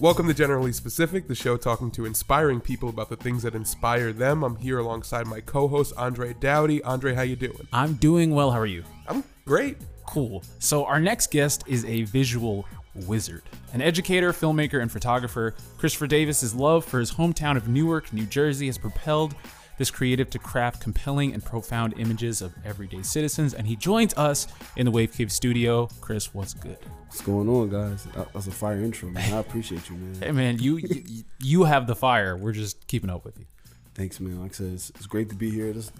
[0.00, 4.12] Welcome to Generally Specific, the show talking to inspiring people about the things that inspire
[4.12, 4.44] them.
[4.44, 6.80] I'm here alongside my co-host Andre Dowdy.
[6.84, 7.66] Andre, how you doing?
[7.72, 8.52] I'm doing well.
[8.52, 8.84] How are you?
[9.08, 9.78] I'm great.
[10.06, 10.44] Cool.
[10.60, 12.64] So our next guest is a visual
[13.08, 13.42] wizard,
[13.72, 15.56] an educator, filmmaker, and photographer.
[15.78, 19.34] Christopher Davis's love for his hometown of Newark, New Jersey, has propelled
[19.78, 23.54] this creative to craft compelling and profound images of everyday citizens.
[23.54, 24.46] And he joins us
[24.76, 25.88] in the Wave Cave studio.
[26.00, 26.78] Chris, what's good?
[27.06, 28.04] What's going on, guys?
[28.16, 29.32] That was a fire intro, man.
[29.32, 30.20] I appreciate you, man.
[30.20, 32.36] Hey, man, you you, you have the fire.
[32.36, 33.46] We're just keeping up with you.
[33.94, 34.40] Thanks, man.
[34.40, 35.72] Like I said, it's, it's great to be here.
[35.72, 35.90] This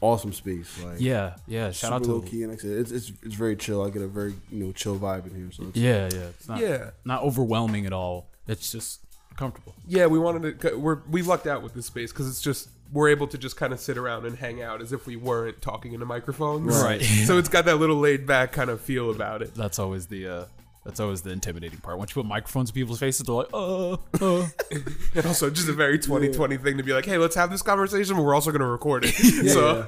[0.00, 0.82] awesome space.
[0.82, 1.70] Like Yeah, yeah.
[1.70, 3.84] Shout out to low key, and like I said, it's, it's it's very chill.
[3.84, 5.50] I get a very you know chill vibe in here.
[5.52, 6.18] So it's, yeah, yeah.
[6.28, 6.90] It's not, Yeah.
[7.04, 8.28] not overwhelming at all.
[8.46, 9.00] It's just
[9.36, 9.74] comfortable.
[9.86, 10.76] Yeah, we wanted to.
[10.76, 13.72] We're we lucked out with this space because it's just we're able to just kind
[13.72, 16.82] of sit around and hang out as if we weren't talking into microphones.
[16.82, 17.00] Right.
[17.30, 19.54] So it's got that little laid back kind of feel about it.
[19.54, 20.44] That's always the uh
[20.84, 21.98] that's always the intimidating part.
[21.98, 24.48] Once you put microphones in people's faces, they're like, uh, uh.
[25.14, 28.16] And also just a very 2020 thing to be like, hey, let's have this conversation,
[28.16, 29.14] but we're also going to record it.
[29.48, 29.84] so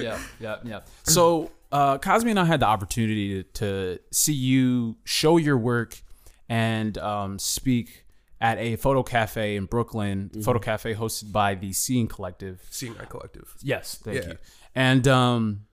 [0.00, 0.80] yeah, yeah, yeah.
[1.02, 6.00] So uh Cosme and I had the opportunity to, to see you show your work
[6.48, 8.01] and um speak
[8.42, 12.60] at a photo cafe in Brooklyn, photo cafe hosted by the Seeing Collective.
[12.70, 13.54] seeing eye collective.
[13.62, 14.28] Yes, thank Yeah.
[14.30, 14.36] you.
[14.74, 15.66] And um,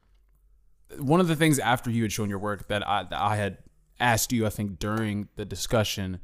[0.99, 3.57] one of the things after you had shown your work that I, that I had
[3.99, 6.19] asked you, I think during the discussion,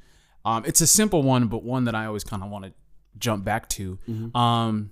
[0.45, 2.73] um, it's a simple one, but one that I always kind of want to
[3.17, 3.97] jump back to.
[4.35, 4.91] Um,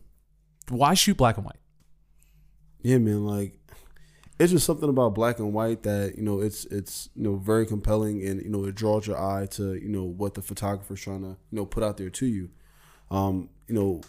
[0.70, 1.60] why shoot black and white?
[2.82, 3.23] yeah, man.
[3.26, 3.54] Like
[4.44, 7.66] it's just something about black and white that you know it's it's you know very
[7.66, 11.22] compelling and you know it draws your eye to you know what the photographer's trying
[11.22, 12.49] to you know put out there to you.
[13.09, 14.02] Um, you know,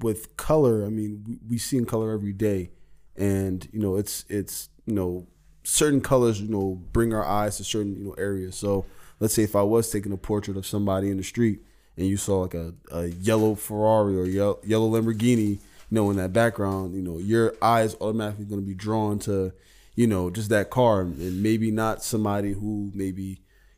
[0.00, 2.70] with color, I mean, we, see in color every day,
[3.16, 5.28] and you know it's it's you know
[5.62, 8.56] certain colors you know bring our eyes to certain you know areas.
[8.56, 8.86] So
[9.20, 11.60] let's say if I was taking a portrait of somebody in the street
[11.96, 15.58] and you saw like a, a yellow Ferrari or yellow, yellow Lamborghini, you
[15.90, 19.52] know, in that background, you know, your eyes automatically going to be drawn to,
[19.96, 23.22] you know, just that car and maybe not somebody who maybe,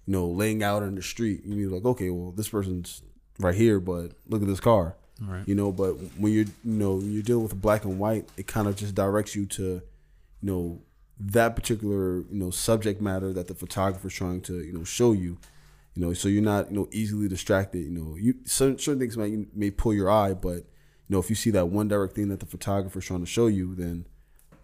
[0.06, 1.42] you know, laying out in the street.
[1.44, 3.02] You be like, okay, well, this person's
[3.38, 4.96] right here, but look at this car.
[5.20, 5.46] Right.
[5.48, 8.46] You know, but when you're, you know, when you're dealing with black and white, it
[8.46, 9.82] kind of just directs you to, you
[10.42, 10.80] know,
[11.20, 15.38] that particular, you know, subject matter that the photographer's trying to, you know, show you
[15.98, 19.16] you know so you're not you know easily distracted you know you certain, certain things
[19.16, 22.28] might may pull your eye but you know if you see that one direct thing
[22.28, 24.06] that the photographer's trying to show you then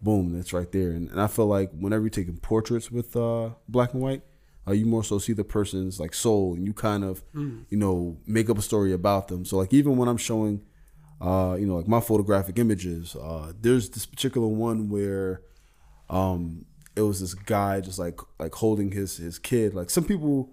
[0.05, 0.91] boom that's right there.
[0.91, 4.23] And, and i feel like whenever you're taking portraits with uh black and white
[4.67, 8.17] uh, you more so see the person's like soul and you kind of you know
[8.27, 9.45] make up a story about them.
[9.45, 10.63] So like even when i'm showing
[11.21, 15.43] uh you know like my photographic images uh there's this particular one where
[16.11, 16.65] um
[16.97, 19.75] it was this guy just like like holding his his kid.
[19.75, 20.51] Like some people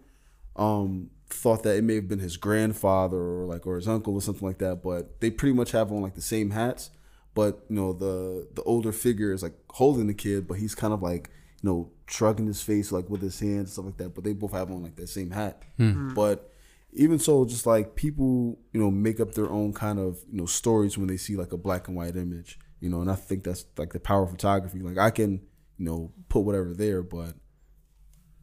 [0.55, 4.21] um thought that it may have been his grandfather or like or his uncle or
[4.21, 6.89] something like that but they pretty much have on like the same hats
[7.33, 10.93] but you know the the older figure is like holding the kid but he's kind
[10.93, 11.29] of like
[11.61, 14.33] you know shrugging his face like with his hands and stuff like that but they
[14.33, 15.63] both have on like that same hat.
[15.77, 15.91] Hmm.
[15.91, 16.13] Hmm.
[16.13, 16.51] But
[16.93, 20.45] even so just like people you know make up their own kind of you know
[20.45, 23.45] stories when they see like a black and white image you know and i think
[23.45, 24.79] that's like the power of photography.
[24.79, 25.41] Like i can
[25.77, 27.33] you know put whatever there but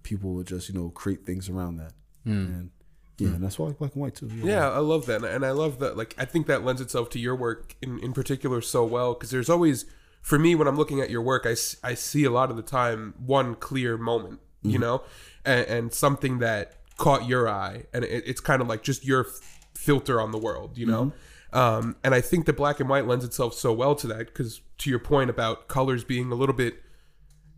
[0.02, 1.92] people would just you know create things around that.
[2.24, 2.30] Hmm.
[2.30, 2.70] And
[3.18, 3.28] yeah.
[3.28, 4.30] And that's why i like black and white too.
[4.42, 5.96] Yeah, I love that, and I love that.
[5.96, 9.30] Like, I think that lends itself to your work in in particular so well because
[9.30, 9.86] there's always,
[10.22, 12.62] for me, when I'm looking at your work, I, I see a lot of the
[12.62, 15.02] time one clear moment, you know,
[15.44, 19.26] and, and something that caught your eye, and it, it's kind of like just your
[19.26, 19.40] f-
[19.74, 21.12] filter on the world, you know.
[21.52, 24.60] Um, and I think that black and white lends itself so well to that because,
[24.78, 26.82] to your point about colors being a little bit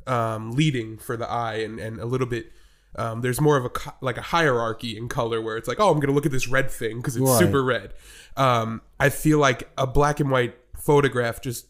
[0.06, 2.52] um, leading for the eye and, and a little bit
[2.96, 3.70] um, there's more of a
[4.00, 6.70] like a hierarchy in color where it's like oh i'm gonna look at this red
[6.70, 7.38] thing because it's Right.
[7.38, 7.94] super red
[8.36, 11.66] um, i feel like a black and white photograph just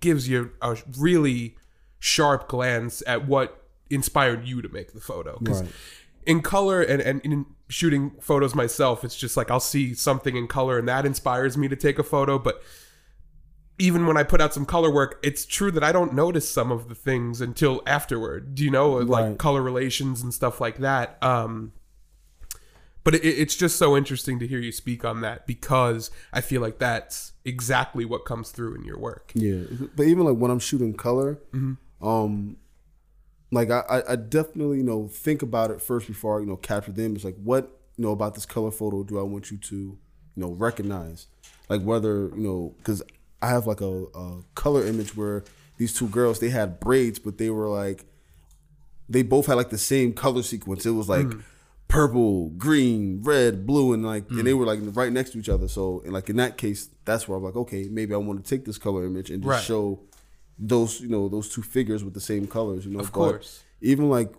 [0.00, 1.56] gives you a really
[1.98, 5.70] sharp glance at what inspired you to make the photo because Right.
[6.26, 10.46] in color and, and in shooting photos myself it's just like i'll see something in
[10.46, 12.62] color and that inspires me to take a photo but
[13.78, 16.72] even when I put out some color work, it's true that I don't notice some
[16.72, 18.54] of the things until afterward.
[18.54, 19.38] Do you know, like Right.
[19.38, 21.16] color relations and stuff like that?
[21.22, 21.72] Um,
[23.04, 26.60] but it, it's just so interesting to hear you speak on that because I feel
[26.60, 29.30] like that's exactly what comes through in your work.
[29.34, 29.62] Yeah,
[29.96, 31.38] but even like when I'm shooting color,
[32.02, 32.56] um,
[33.50, 36.56] like I, I- I definitely you know think about it first before I, you know
[36.56, 37.24] capture the image.
[37.24, 39.98] Like what you know about this color photo do I want you to you
[40.36, 41.28] know recognize?
[41.68, 43.02] Like whether you know because
[43.40, 45.44] I have like a, a color image where
[45.76, 48.04] these two girls they had braids, but they were like
[49.08, 50.84] they both had like the same color sequence.
[50.84, 51.42] It was like mm.
[51.86, 54.58] purple, green, red, blue, and like and they mm.
[54.58, 55.68] were like right next to each other.
[55.68, 58.48] So and like in that case, that's where I'm like, okay, maybe I want to
[58.48, 59.62] take this color image and just Right.
[59.62, 60.00] show
[60.58, 62.84] those you know those two figures with the same colors.
[62.84, 63.62] You know, Of But course.
[63.80, 64.32] even like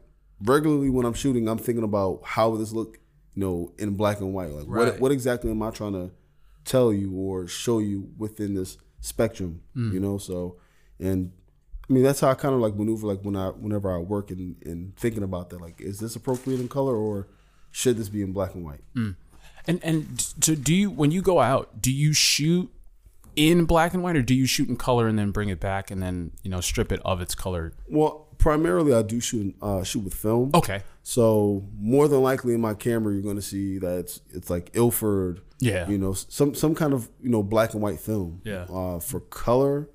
[0.43, 2.99] regularly when I'm shooting, I'm thinking about how this look,
[3.33, 4.51] you know, in black and white.
[4.51, 4.85] Like Right.
[4.91, 6.11] what what exactly am I trying to
[6.65, 9.61] tell you or show you within this spectrum?
[9.75, 9.93] Mm.
[9.93, 10.57] You know, so
[10.99, 11.31] and
[11.89, 14.31] I mean that's how I kind of like maneuver like when I whenever I work
[14.31, 17.27] and and thinking about that like is this appropriate in color or
[17.71, 18.81] should this be in black and white?
[19.67, 22.71] And and so do you when you go out, do you shoot
[23.35, 25.91] in black and white or do you shoot in color and then bring it back
[25.91, 27.73] and then, you know, strip it of its color?
[27.87, 30.49] Well, primarily I do shoot uh, shoot with film.
[30.55, 30.81] Okay.
[31.03, 34.71] So more than likely in my camera, you're going to see that it's it's like
[34.73, 35.41] Ilford.
[35.59, 35.87] Yeah.
[35.87, 38.41] You know, some some kind of you know black and white film.
[38.43, 38.63] Yeah.
[38.69, 39.89] Uh, for color,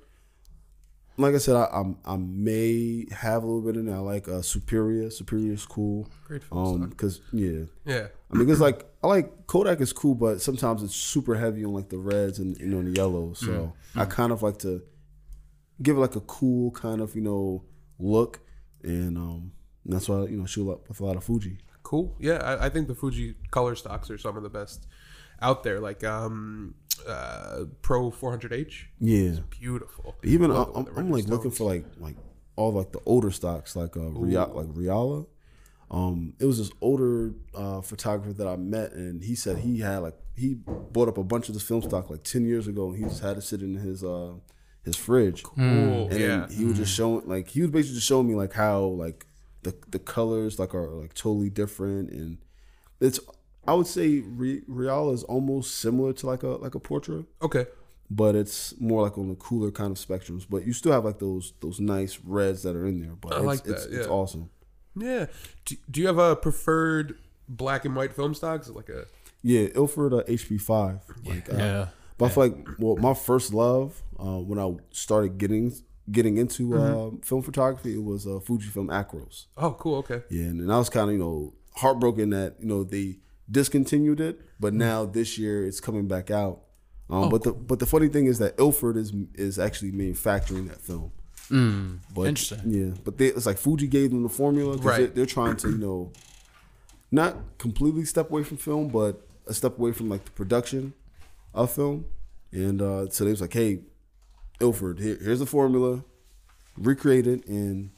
[1.17, 3.95] like I said, I I'm, I may have a little bit in there.
[3.95, 5.07] I like uh, Superia.
[5.07, 6.07] Superia is cool.
[6.25, 8.07] Great film Um, because yeah, Yeah.
[8.31, 11.73] I mean, it's like I like Kodak is cool, but sometimes it's super heavy on
[11.73, 13.39] like the reds and you know the yellows.
[13.39, 14.83] So I kind of like to
[15.81, 17.63] give it like a cool kind of you know
[17.99, 18.39] look,
[18.83, 19.51] and um,
[19.85, 21.59] that's why you know shoot up with a lot of Fuji.
[21.83, 22.15] Cool.
[22.19, 24.87] Yeah, I, I think the Fuji color stocks are some of the best
[25.41, 25.79] out there.
[25.79, 26.75] Like um,
[27.07, 30.15] uh, Pro 400H, Yeah, beautiful.
[30.23, 32.15] even I, I'm, I'm like looking for like like
[32.55, 35.27] all like the older stocks like uh Ria- like Reala.
[35.91, 39.99] Um, it was this older uh, photographer that I met, and he said he had
[39.99, 42.97] like he bought up a bunch of this film stock like ten years ago, and
[42.97, 44.33] he just had it sit in his uh
[44.85, 45.43] his fridge.
[45.43, 45.63] Cool.
[45.63, 46.47] and yeah.
[46.49, 49.25] he was just showing like he was basically just showing me like how like
[49.63, 52.37] the the colors like are like totally different and
[52.99, 53.19] it's
[53.67, 57.65] I would say Re- Reala is almost similar to like a like a portrait Okay.
[58.11, 61.17] but it's more like on the cooler kind of spectrums but you still have like
[61.17, 64.07] those those nice reds that are in there but I it's, like that, it's, it's
[64.07, 64.51] awesome
[64.95, 65.25] Yeah.
[65.65, 67.17] Do, do you have a preferred
[67.49, 68.69] black and white film stocks?
[68.69, 69.05] Like a
[69.41, 71.87] yeah Ilford uh, HP5 like uh, Yeah.
[72.17, 75.73] But I feel like well, my first love uh, when I started getting
[76.11, 77.17] getting into Mm-hmm.
[77.17, 79.45] uh, film photography, it was uh, Fujifilm Acros.
[79.57, 79.97] oh, cool.
[79.97, 80.21] Okay.
[80.29, 83.17] Yeah, and, and I was kind of you know heartbroken that you know they
[83.51, 84.77] discontinued it, but Mm.
[84.77, 86.61] now this year it's coming back out.
[87.09, 90.67] Um, Oh, but the but the funny thing is that Ilford is is actually manufacturing
[90.67, 91.11] that film.
[92.15, 92.61] But, Interesting.
[92.71, 94.75] Yeah, but they, it's like Fuji gave them the formula.
[94.77, 94.97] 'cause Right.
[94.99, 96.11] They're, they're trying to you know
[97.11, 100.93] not completely step away from film, but a step away from like the production
[101.55, 102.05] of film.
[102.51, 103.79] And uh, so they was like, hey,
[104.59, 106.03] Ilford, here, here's the formula,
[106.77, 107.89] recreate it and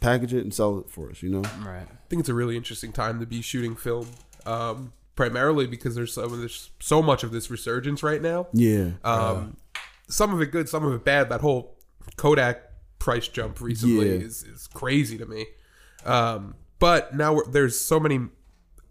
[0.00, 1.22] package it and sell it for us.
[1.22, 1.42] You know.
[1.64, 1.86] Right.
[1.86, 4.08] I think it's a really interesting time to be shooting film.
[4.44, 8.48] Um, primarily because there's some there's so much of this resurgence right now.
[8.52, 8.92] Yeah.
[9.04, 9.56] Um,
[10.08, 11.28] some of it good, some of it bad.
[11.28, 11.76] That whole
[12.16, 12.62] Kodak
[12.98, 14.14] price jump recently Yeah.
[14.26, 15.46] is, is crazy to me.
[16.04, 18.28] Um, but now we're, there's so many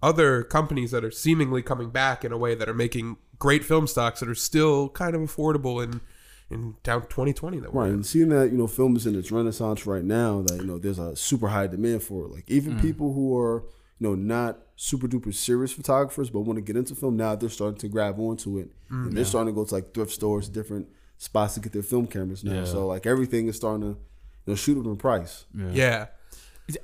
[0.01, 3.88] other companies that are seemingly coming back in a way that are making great film
[3.88, 6.01] stocks that are still kind of affordable in
[6.50, 7.95] in down 2020 that we're Right, in.
[7.95, 10.77] and seeing that you know film is in its renaissance right now, that you know
[10.77, 12.31] there's a super high demand for it.
[12.31, 12.81] Like even mm.
[12.81, 13.63] people who are
[13.99, 17.49] you know not super duper serious photographers but want to get into film now, they're
[17.49, 19.07] starting to grab onto it, mm.
[19.07, 20.87] and they're starting to go to like thrift stores, different
[21.18, 22.54] spots to get their film cameras now.
[22.54, 22.66] Yeah.
[22.66, 25.45] So like everything is starting to you know shoot up in price.
[25.54, 26.07] Yeah.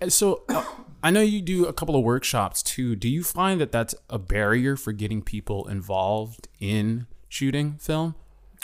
[0.09, 0.63] So uh,
[1.03, 2.95] I know you do a couple of workshops too.
[2.95, 8.15] Do you find that that's a barrier for getting people involved in shooting film?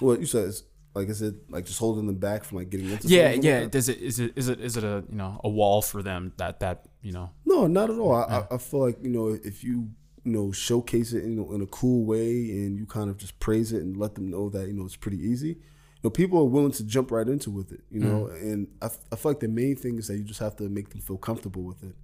[0.01, 0.63] Well, you said it's,
[0.93, 3.43] like I said, like just holding them back from like getting into Yeah, film?
[3.43, 3.65] yeah.
[3.65, 6.33] Does it is it is it is it a you know a wall for them
[6.37, 7.29] that that you know?
[7.45, 8.13] No, not at all.
[8.15, 9.89] I, I, I feel like you know if you
[10.23, 13.71] you know showcase it in, in a cool way and you kind of just praise
[13.73, 15.57] it and let them know that you know it's pretty easy.
[16.03, 17.81] Know, people are willing to jump right into with it.
[17.91, 20.55] You know, and I, I feel like the main thing is that you just have
[20.57, 21.95] to make them feel comfortable with it.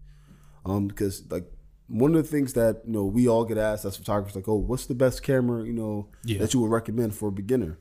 [0.65, 1.45] Um, because like
[1.87, 4.55] one of the things that you know we all get asked as photographers, like, oh,
[4.55, 6.39] what's the best camera you know Yeah.
[6.39, 7.79] that you would recommend for a beginner?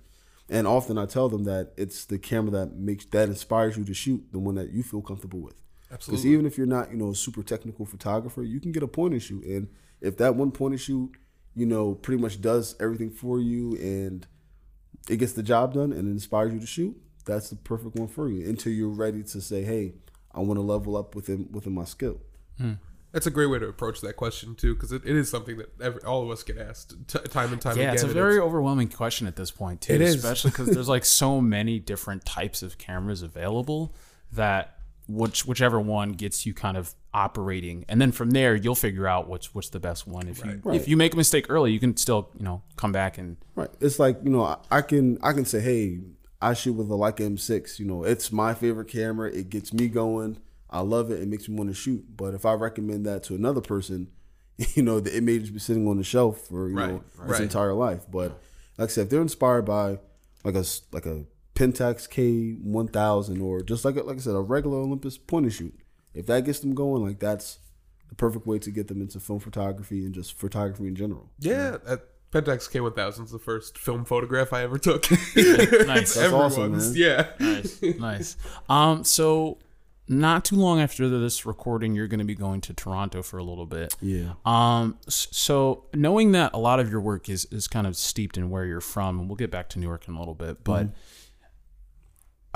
[0.48, 3.94] And often I tell them that it's the camera that makes that inspires you to
[3.94, 5.56] shoot the one that you feel comfortable with.
[5.90, 6.16] Absolutely.
[6.22, 8.88] Because even if you're not, you know, a super technical photographer, you can get a
[8.88, 9.44] point and shoot.
[9.44, 9.68] And
[10.00, 11.10] if that one point and shoot,
[11.54, 14.26] you know, pretty much does everything for you and
[15.08, 18.08] it gets the job done and it inspires you to shoot, that's the perfect one
[18.08, 18.48] for you.
[18.48, 19.94] Until you're ready to say, hey,
[20.32, 22.20] I want to level up within within my skill.
[22.58, 22.74] Hmm.
[23.12, 25.72] That's a great way to approach that question too, because it, it is something that
[25.80, 27.94] every, all of us get asked t- time and time Yeah, again.
[27.94, 29.94] it's a and very overwhelming question at this point too.
[29.94, 30.16] It is.
[30.16, 33.94] especially because there's like so many different types of cameras available
[34.32, 34.75] that
[35.08, 39.28] which whichever one gets you kind of operating, and then from there you'll figure out
[39.28, 40.28] what's what's the best one.
[40.28, 40.76] If you Right.
[40.80, 43.70] if you make a mistake early, you can still you know come back and Right.
[43.80, 46.00] It's like, you know, I- I can I can say, hey,
[46.42, 47.78] I shoot with a Leica M6.
[47.78, 49.30] You know, it's my favorite camera.
[49.30, 50.38] It gets me going.
[50.68, 51.22] I love it.
[51.22, 52.04] It makes me want to shoot.
[52.16, 54.08] But if I recommend that to another person,
[54.74, 57.30] you know, the image has been sitting on the shelf for you Right, know right.
[57.30, 58.02] its entire life.
[58.10, 58.38] But
[58.76, 59.98] like I said, if they're inspired by
[60.44, 61.24] like a s- like a
[61.56, 65.52] Pentax K one thousand or just like like I said, a regular Olympus point and
[65.52, 65.74] shoot,
[66.14, 67.58] if that gets them going, like that's
[68.08, 71.30] the perfect way to get them into film photography and just photography in general.
[71.40, 75.06] Yeah, that Pentax K1000 is the first film photograph I ever took.
[75.36, 76.14] Nice.
[76.14, 76.92] That's awesome, man.
[76.94, 77.28] yeah.
[77.38, 78.36] nice, nice.
[78.68, 79.58] Um, so
[80.08, 83.44] not too long after this recording, you're going to be going to Toronto for a
[83.44, 83.94] little bit.
[84.00, 84.32] Yeah.
[84.44, 88.50] Um, so knowing that a lot of your work is is kind of steeped in
[88.50, 90.88] where you're from, and we'll get back to Newark in a little bit, but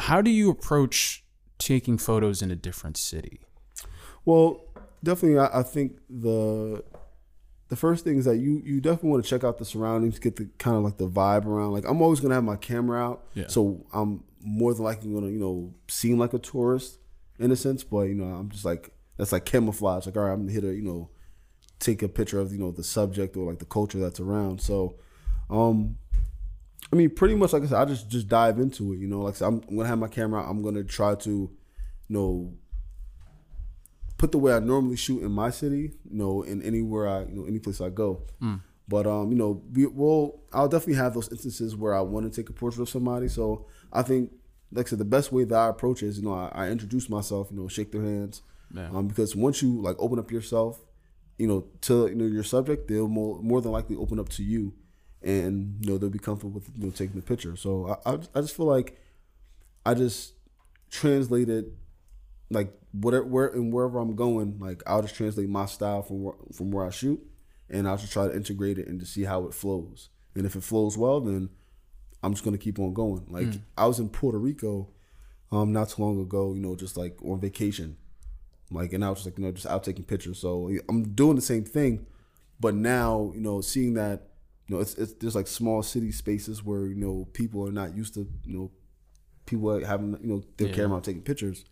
[0.01, 1.25] how do you approach
[1.59, 3.41] taking photos in a different city?
[4.25, 4.65] Well,
[5.05, 6.83] definitely, I, I think the
[7.69, 10.37] the first thing is that you you definitely want to check out the surroundings, get
[10.37, 11.73] the kind of like the vibe around.
[11.73, 13.47] Like I'm always gonna have my camera out, Yeah.
[13.49, 16.99] so I'm more than likely gonna you know seem like a tourist
[17.39, 20.07] in a sense, but you know I'm just like that's like camouflage.
[20.07, 21.11] Like all right, I'm here to hit a, you know
[21.79, 24.61] take a picture of you know the subject or like the culture that's around.
[24.61, 24.97] So,
[25.49, 25.97] um,
[26.93, 28.99] I mean, pretty much like I said, I just just dive into it.
[28.99, 30.43] You know, like I said, I'm, I'm gonna have my camera.
[30.49, 31.51] I'm gonna try to, you
[32.09, 32.53] know,
[34.19, 35.93] put the way I normally shoot in my city.
[36.11, 38.23] You know, in anywhere I, you know, any place I go.
[38.89, 40.43] But um, you know, we will.
[40.53, 43.29] I'll definitely have those instances where I want to take a portrait of somebody.
[43.29, 44.33] So I think,
[44.73, 46.69] like I said, the best way that I approach it is, you know, I, I
[46.71, 47.49] introduce myself.
[47.53, 48.43] You know, shake their hands.
[48.93, 50.81] Um, because once you like open up yourself,
[51.39, 54.43] you know, to you know your subject, they'll more more than likely open up to
[54.43, 54.75] you,
[55.23, 57.57] and you know they'll be comfortable with you know taking the picture.
[57.57, 58.99] So I I, I just feel like
[59.85, 60.35] I just
[60.91, 61.77] translated
[62.51, 66.35] like whatever where and wherever I'm going, like I'll just translate my style from where,
[66.53, 67.21] from where I shoot,
[67.69, 70.09] and I'll just try to integrate it and to see how it flows.
[70.35, 71.51] And if it flows well, then
[72.23, 73.27] I'm just gonna keep on going.
[73.29, 73.47] Like
[73.77, 74.89] I was in Puerto Rico,
[75.53, 77.97] um, not too long ago, you know, just like on vacation,
[78.71, 80.39] like, and I was just like, you know, just out taking pictures.
[80.39, 82.07] So I'm doing the same thing,
[82.61, 84.29] but now, you know, seeing that,
[84.71, 87.97] you know, it's, it's there's like small city spaces where you know people are not
[87.97, 88.71] used to, you know,
[89.45, 90.75] people having you know their Yeah.
[90.75, 91.65] camera taking pictures.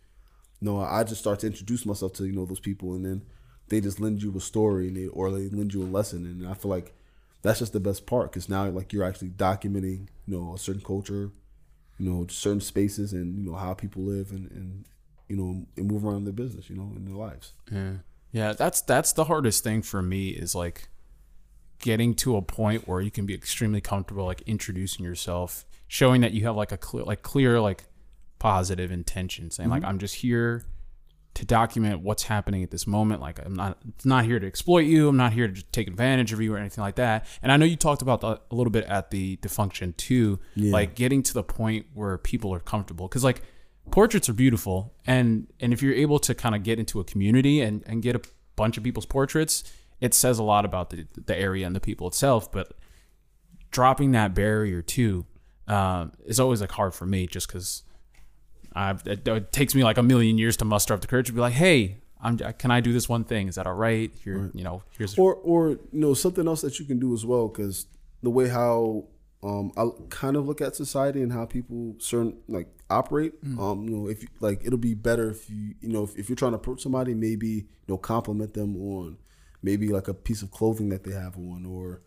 [0.59, 3.21] No, I just start to introduce myself to you know those people, and then
[3.69, 6.45] they just lend you a story, and they or they lend you a lesson, and
[6.45, 6.93] I feel like
[7.41, 10.81] that's just the best part because now like you're actually documenting you know a certain
[10.81, 11.31] culture,
[11.97, 14.85] you know certain spaces, and you know how people live and and
[15.29, 17.53] you know and move around their business, you know, in their lives.
[17.71, 17.93] Yeah.
[18.33, 20.89] Yeah, that's that's the hardest thing for me is like
[21.79, 26.33] getting to a point where you can be extremely comfortable like introducing yourself, showing that
[26.33, 27.85] you have like a clear like clear like
[28.37, 29.89] positive intention, saying like mm-hmm.
[29.89, 30.63] I'm just here
[31.35, 33.21] to document what's happening at this moment.
[33.21, 35.07] Like I'm not not here to exploit you.
[35.09, 37.25] I'm not here to take advantage of you or anything like that.
[37.41, 40.39] And I know you talked about that a little bit at the the function too,
[40.55, 40.73] Yeah.
[40.73, 43.41] like getting to the point where people are comfortable because like
[43.91, 47.61] portraits are beautiful and and if you're able to kind of get into a community
[47.61, 48.21] and and get a
[48.55, 49.63] bunch of people's portraits
[50.01, 52.73] it says a lot about the the area and the people itself but
[53.71, 55.25] dropping that barrier too
[55.67, 57.83] um, is always like hard for me just because
[58.75, 61.39] it, it takes me like a million years to muster up the courage to be
[61.39, 63.47] like hey I'm can I do this one thing?
[63.47, 64.11] Is that all right?
[64.23, 67.25] Here you know here's or or you know something else that you can do as
[67.25, 67.85] well because
[68.21, 69.05] the way how
[69.41, 73.95] um I kind of look at society and how people certain like operate um you
[73.95, 76.51] know if you, like it'll be better if you you know if, if you're trying
[76.51, 79.17] to approach somebody maybe you know compliment them on
[79.61, 82.01] maybe like a piece of clothing that they have on or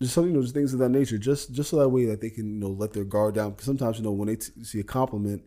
[0.00, 2.20] just something, you know, just things of that nature, just just so that way that
[2.20, 3.50] they can, you know, let their guard down.
[3.50, 5.42] Because sometimes, you know, when they t- see a compliment,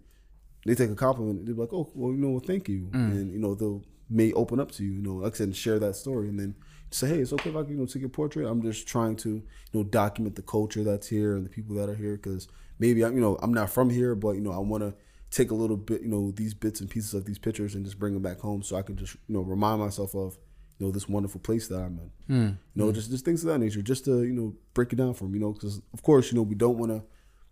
[0.66, 2.94] they take a compliment, they're like, oh, well, you know, well, thank you, mm.
[2.94, 5.56] and you know, they'll may open up to you, you know, like I said, and
[5.56, 6.56] share that story, and then
[6.92, 8.48] say, hey, it's okay if I can, you know, take your portrait.
[8.48, 11.90] I'm just trying to, you know, document the culture that's here and the people that
[11.90, 12.48] are here, because
[12.78, 14.94] maybe I'm, you know, I'm not from here, but you know, I want to
[15.34, 17.98] take a little bit, you know, these bits and pieces of these pictures and just
[17.98, 20.38] bring them back home, so I can just, you know, remind myself of,
[20.78, 22.12] you know, this wonderful place that I'm in.
[22.28, 22.54] Hmm.
[22.76, 25.14] You know, just just things of that nature, just to you know break it down
[25.16, 25.34] for them.
[25.34, 27.04] You know, because of course, you know, we don't want to,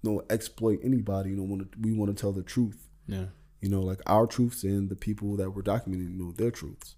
[0.01, 1.31] you know, exploit anybody.
[1.31, 2.87] You know, want to we want to tell the truth.
[3.07, 3.25] yeah
[3.61, 6.95] You know, like our truths and the people that we're documenting, you know, their truths.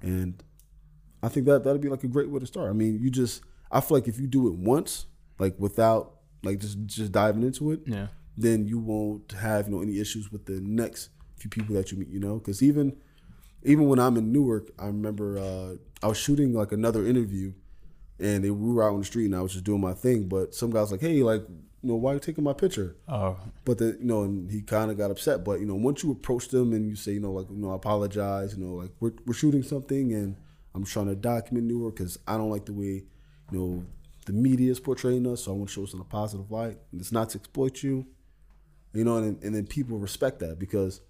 [0.00, 0.42] And
[1.22, 2.70] I think that that'd be like a great way to start.
[2.70, 5.06] I mean, you just I feel like if you do it once,
[5.38, 9.82] like without like just just diving into it, yeah then you won't have you know
[9.82, 12.08] any issues with the next few people that you meet.
[12.08, 12.96] You know, because even
[13.62, 17.52] even when I'm in Newark, I remember uh, I was shooting like another interview,
[18.18, 20.28] and they, we were out on the street, and I was just doing my thing.
[20.28, 22.96] But some guys like, hey, like you know, why are you taking my picture?
[23.08, 25.44] oh But the you know, and he kind of got upset.
[25.44, 27.72] But you know, once you approach them and you say, you know, like you know,
[27.72, 28.56] I apologize.
[28.56, 30.36] You know, like we're we're shooting something, and
[30.74, 33.04] I'm trying to document Newark because I don't like the way
[33.52, 33.84] you know
[34.26, 35.44] the media is portraying us.
[35.44, 36.78] So I want to show us in a positive light.
[36.92, 38.06] And it's not to exploit you.
[38.94, 41.00] You know, and and then people respect that because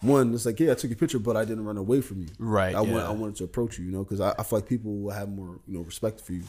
[0.00, 2.28] one, it's like, yeah, I took your picture, but I didn't run away from you.
[2.38, 3.08] Right, I, want, yeah.
[3.08, 5.28] I wanted to approach you, you know, because I, I feel like people will have
[5.28, 6.42] more, you know, respect for you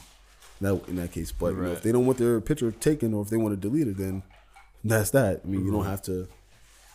[0.60, 1.32] in that, in that case.
[1.32, 3.68] But you know, if they don't want their picture taken or if they want to
[3.68, 4.22] delete it, then
[4.84, 5.40] that's that.
[5.44, 6.26] I mean, you don't have to, you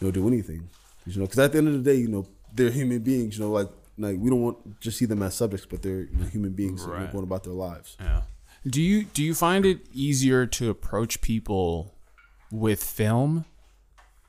[0.01, 0.69] know, do anything.
[1.05, 3.37] You know, because at the end of the day, you know, they're human beings.
[3.37, 6.17] You know, like like we don't want just see them as subjects, but they're you
[6.17, 7.11] know, human beings Right.
[7.11, 7.97] going about their lives.
[7.99, 8.21] Yeah.
[8.65, 11.93] Do you do you find it easier to approach people
[12.51, 13.45] with film,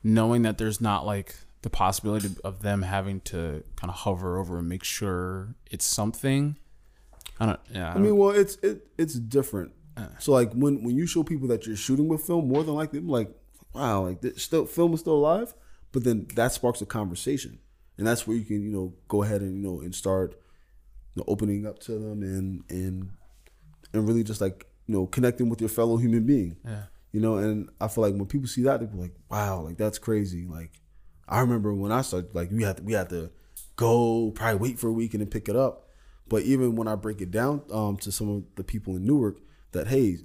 [0.03, 4.59] knowing that there's not like the possibility of them having to kind of hover over
[4.59, 6.57] and make sure it's something?
[7.39, 7.59] I don't.
[7.73, 7.87] Yeah.
[7.87, 9.71] I, I don't- mean, well, it's it it's different.
[9.95, 10.07] Uh.
[10.19, 12.99] So like when when you show people that you're shooting with film, more than likely,
[12.99, 13.29] I'm like,
[13.73, 15.53] wow, like this still film is still alive.
[15.91, 17.59] But then that sparks a conversation,
[17.97, 20.33] and that's where you can you know go ahead and you know and start
[21.15, 23.09] you know, opening up to them and and
[23.93, 26.57] and really just like you know connecting with your fellow human being.
[26.65, 26.83] Yeah.
[27.11, 29.97] You know, and I feel like when people see that, they're like, wow, like that's
[29.97, 30.45] crazy.
[30.45, 30.81] Like
[31.27, 33.31] I remember when I started, like we had to, we had to
[33.75, 35.89] go probably wait for a week and then pick it up.
[36.29, 39.37] But even when I break it down um, to some of the people in Newark,
[39.71, 40.17] that hey,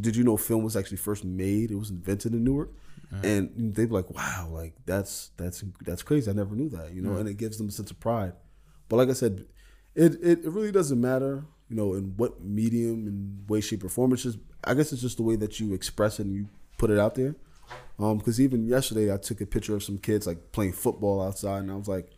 [0.00, 1.70] did you know film was actually first made?
[1.70, 2.70] It was invented in Newark,
[3.22, 6.30] and they'd be like, wow, like that's that's that's crazy.
[6.30, 6.92] I never knew that.
[6.92, 8.32] You know, and it gives them a sense of pride.
[8.88, 9.46] But like I said,
[9.94, 11.44] it it, it really doesn't matter.
[11.68, 14.12] You know, in what medium and way, shape, or form.
[14.12, 16.90] It's just I guess it's just the way that you express it and you put
[16.90, 17.34] it out there.
[17.98, 21.60] Um, because even yesterday I took a picture of some kids like playing football outside,
[21.60, 22.10] and I was like,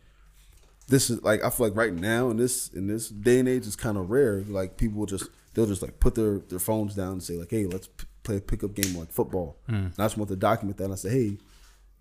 [0.87, 3.65] "This is like I feel like right now in this in this day and age
[3.65, 4.43] it's kind of rare.
[4.47, 7.51] Like people will just they'll just like put their their phones down and say like,
[7.51, 10.77] "Hey, let's p- play a pickup game like football." And I just want to document
[10.77, 10.85] that.
[10.85, 11.23] And I say, "Hey,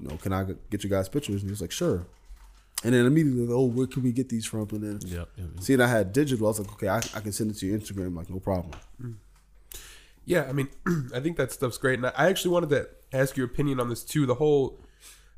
[0.00, 2.04] you know, can I get you guys pictures?" And he was like, "Sure."
[2.84, 4.68] And then immediately, oh, where can we get these from?
[4.70, 5.48] And then Yep, yep, yep.
[5.60, 7.76] seeing I had digital, I was like, okay, I, I can send it to your
[7.76, 8.72] Instagram, like no problem.
[10.28, 10.68] Yeah, I mean,
[11.14, 13.88] I think that stuff's great, and I I actually wanted to ask your opinion on
[13.88, 14.26] this too.
[14.26, 14.78] The whole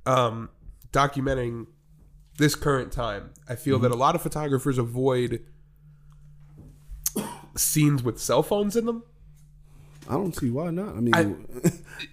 [0.05, 0.51] um,
[0.93, 1.67] documenting
[2.39, 3.31] this current time.
[3.49, 5.45] I feel that a lot of photographers avoid
[7.57, 9.05] scenes with cell phones in them.
[10.09, 10.97] I don't see why not.
[10.97, 11.47] I mean,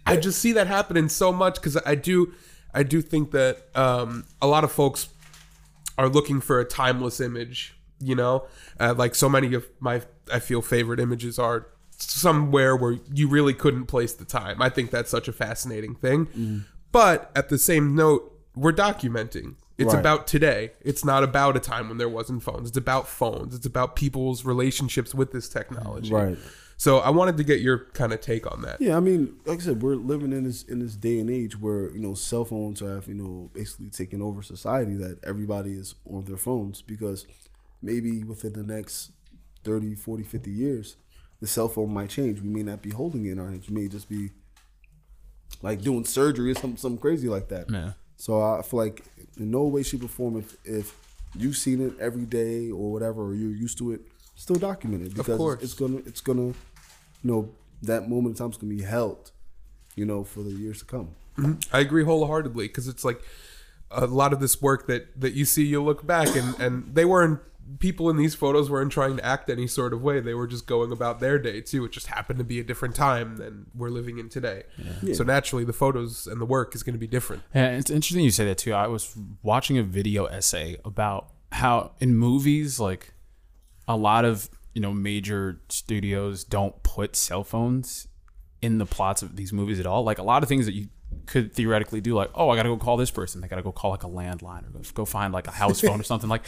[0.05, 2.33] I just see that happening so much because I do,
[2.73, 5.09] I do think that um, a lot of folks
[5.97, 7.73] are looking for a timeless image.
[7.99, 8.45] You know,
[8.79, 13.53] uh, like so many of my, I feel favorite images are somewhere where you really
[13.53, 14.61] couldn't place the time.
[14.61, 16.27] I think that's such a fascinating thing.
[16.27, 16.65] Mm.
[16.91, 19.55] But at the same note, we're documenting.
[19.77, 19.99] It's Right.
[19.99, 20.71] about today.
[20.81, 22.69] It's not about a time when there wasn't phones.
[22.69, 23.53] It's about phones.
[23.53, 26.11] It's about people's relationships with this technology.
[26.13, 26.37] Right.
[26.77, 28.79] So I wanted to get your kind of take on that.
[28.79, 31.59] Yeah, I mean, like I said, we're living in this in this day and age
[31.59, 34.95] where you know cell phones have you know basically taken over society.
[34.95, 37.25] That everybody is on their phones because
[37.81, 39.11] maybe within the next
[39.63, 40.97] 30, 40, 50 years,
[41.39, 42.41] the cell phone might change.
[42.41, 43.69] We may not be holding it in our hands.
[43.69, 44.31] We may just be
[45.61, 47.69] like doing surgery or something, something crazy like that.
[47.69, 47.91] Yeah.
[48.17, 49.03] So I feel like
[49.37, 50.95] in no way, shape, or form, if, if
[51.35, 54.01] you've seen it every day or whatever, or you're used to it,
[54.35, 55.63] still document it because course.
[55.63, 56.53] it's gonna it's gonna you
[57.23, 57.49] know
[57.81, 59.31] that moment in time is gonna be held,
[59.95, 61.09] you know, for the years to come.
[61.37, 61.75] Mm-hmm.
[61.75, 63.21] I agree wholeheartedly because it's like
[63.91, 67.05] a lot of this work that that you see, you look back and and they
[67.05, 67.39] weren't
[67.79, 70.19] people in these photos weren't trying to act any sort of way.
[70.19, 71.85] They were just going about their day too.
[71.85, 74.63] It just happened to be a different time than we're living in today.
[75.13, 77.43] So naturally, the photos and the work is going to be different.
[77.53, 78.73] Yeah, it's interesting you say that too.
[78.73, 83.13] I was watching a video essay about how in movies, like
[83.87, 88.07] a lot of you know major studios don't put cell phones
[88.61, 90.03] in the plots of these movies at all.
[90.03, 90.87] Like a lot of things that you
[91.25, 93.41] could theoretically do, like oh, I gotta go call this person.
[93.41, 95.99] They gotta go call like a landline or go, go find like a house phone
[95.99, 96.29] or something.
[96.29, 96.43] Like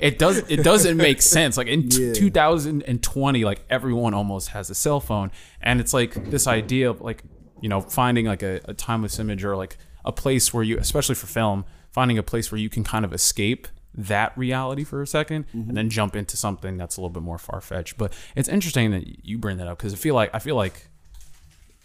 [0.00, 1.56] it does it doesn't make sense.
[1.56, 2.12] Like in Yeah.
[2.14, 7.22] 2020, like everyone almost has a cell phone, and it's like this idea of like
[7.60, 11.14] you know finding like a, a timeless image or like a place where you, especially
[11.14, 15.04] for film, finding a place where you can kind of escape that reality for a
[15.04, 15.74] 2nd and mm-hmm.
[15.74, 17.98] then jump into something that's a little bit more far fetched.
[17.98, 20.88] But it's interesting that you bring that up because I feel like I feel like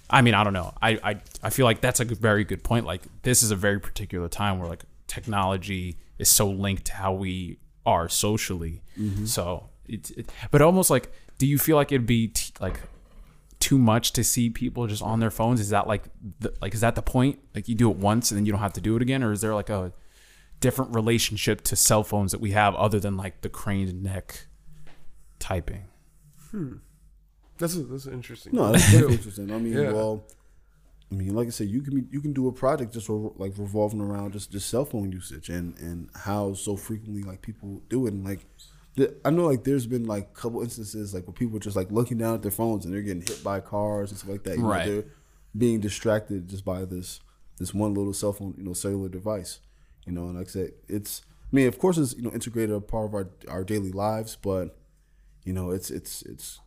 [0.09, 0.73] I mean, I don't know.
[0.81, 2.85] I, I I feel like that's a good, very good point.
[2.85, 7.13] Like this is a very particular time where like technology is so linked to how
[7.13, 8.81] we are socially.
[8.99, 9.25] Mm-hmm.
[9.25, 12.79] So it's it, but almost like, do you feel like it'd be t- like
[13.59, 15.59] too much to see people just on their phones?
[15.59, 16.03] Is that like
[16.39, 17.39] the, like is that the point?
[17.53, 19.31] Like you do it once and then you don't have to do it again, or
[19.31, 19.91] is there like a
[20.59, 24.45] different relationship to cell phones that we have other than like the craned neck
[25.39, 25.85] typing?
[26.51, 26.77] Hmm.
[27.57, 28.53] That's a, that's interesting.
[28.55, 29.51] No, that's very interesting.
[29.51, 29.91] I mean, Yeah.
[29.91, 30.23] well,
[31.11, 33.29] I mean, like I said, you can be, you can do a project just re-
[33.37, 37.81] like revolving around just just cell phone usage and and how so frequently like people
[37.89, 38.45] do it and like.
[38.95, 41.75] the- I know, like, there's been like a couple instances like where people are just
[41.77, 44.43] like looking down at their phones and they're getting hit by cars and stuff like
[44.43, 44.57] that.
[44.57, 44.85] You know, Right.
[44.87, 45.05] they're
[45.55, 47.19] being distracted just by this
[47.57, 49.59] this one little cell phone, you know, cellular device.
[50.05, 52.75] You know, and like I said, it's I mean, of course, it's you know integrated
[52.75, 54.77] a part of our our daily lives, but
[55.45, 56.59] you know, it's it's it's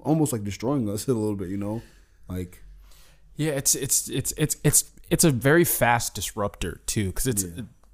[0.00, 1.48] almost like destroying us a little bit.
[1.48, 1.82] You know,
[2.28, 2.62] like
[3.36, 7.44] Yeah, it's it's it's it's it's it's a very fast disruptor too, because it's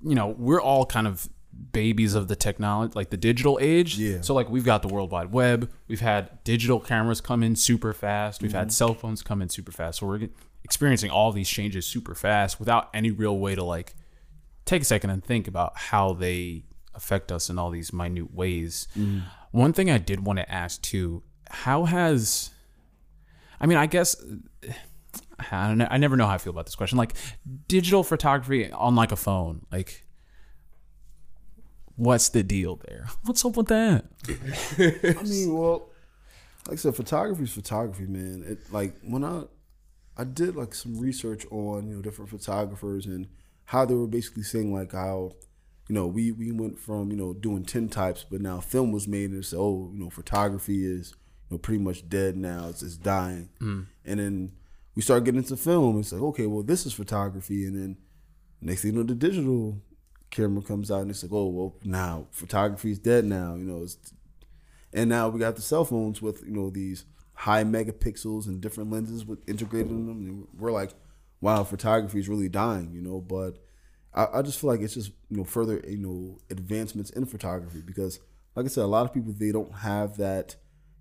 [0.03, 1.29] you know we're all kind of
[1.73, 3.99] babies of the technology, like the digital age.
[3.99, 4.21] Yeah.
[4.21, 7.93] So like we've got the World Wide Web, we've had digital cameras come in super
[7.93, 8.73] fast, we've had mm-hmm.
[8.73, 10.01] cell phones come in super fast.
[10.01, 10.29] So we're
[10.65, 13.95] experiencing all these changes super fast without any real way to like
[14.65, 18.89] take a second and think about how they affect us in all these minute ways.
[18.99, 19.21] Mm-hmm.
[19.53, 22.50] One thing I did want to ask too, how has
[23.61, 24.16] I mean, I guess
[25.38, 25.88] I don't know.
[25.90, 26.98] I never know how I feel about this question.
[26.98, 27.14] Like
[27.68, 29.66] digital photography on like a phone.
[29.70, 30.04] Like,
[31.96, 33.09] what's the deal there?
[33.24, 34.04] What's up with that?
[35.18, 35.90] I mean, well,
[36.66, 38.44] like I said, photography is photography, man.
[38.46, 39.44] It like when I
[40.16, 43.28] I did like some research on you know different photographers and
[43.66, 45.32] how they were basically saying like how
[45.88, 49.06] you know we we went from you know doing tin types, but now film was
[49.06, 51.14] made and it's oh you know photography is
[51.50, 52.68] know pretty much dead now.
[52.68, 53.87] It's it's dying, mm.
[54.04, 54.52] and then
[54.94, 56.00] we start getting into film.
[56.00, 57.96] It's like okay, well this is photography, and then
[58.61, 59.80] next thing you know the digital
[60.30, 63.54] camera comes out and it's like oh well now photography is dead now.
[63.54, 63.96] You know it's
[64.92, 67.04] and now we got the cell phones with you know these
[67.35, 70.26] high megapixels and different lenses with integrated in them.
[70.26, 70.94] And we're like,
[71.40, 73.20] wow, photography is really dying, you know.
[73.20, 73.59] But
[74.14, 77.82] I, I just feel like it's just you know further you know advancements in photography
[77.82, 78.20] because,
[78.54, 80.56] like I said, a lot of people they don't have that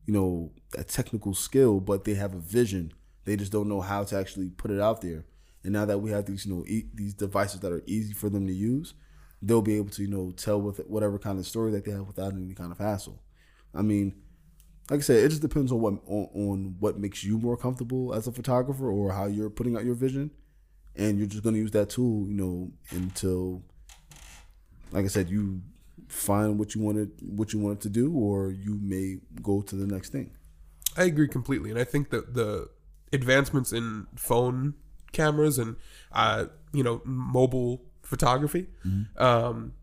[0.06, 2.94] you know that technical skill, but they have a vision.
[3.26, 5.26] They just don't know how to actually put it out there.
[5.64, 8.30] And now that we have these you know e- these devices that are easy for
[8.30, 8.94] them to use,
[9.42, 12.08] they'll be able to you know tell with whatever kind of story that they have
[12.08, 13.22] without any kind of hassle.
[13.74, 14.16] I mean,
[14.90, 18.14] like I said, it just depends on what on, on what makes you more comfortable
[18.14, 20.32] as a photographer or how you're putting out your vision,
[20.96, 23.64] and you're just going to use that tool, you know, until,
[24.92, 25.62] like I said, you
[26.08, 29.88] find what you wanted what you wanted to do, or you may go to the
[29.88, 30.32] next thing.
[30.98, 32.70] I agree completely, and I think that the
[33.14, 34.74] advancements in phone
[35.12, 35.76] cameras and
[36.12, 38.68] uh, you know mobile photography,
[39.18, 39.74] um,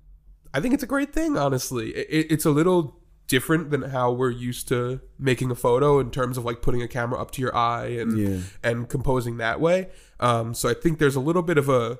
[0.54, 1.36] I think it's a great thing.
[1.36, 6.10] Honestly, it, it's a little different than how we're used to making a photo in
[6.10, 8.40] terms of like putting a camera up to your eye and Yeah.
[8.62, 9.88] and composing that way.
[10.20, 11.98] Um, so I think there's a little bit of a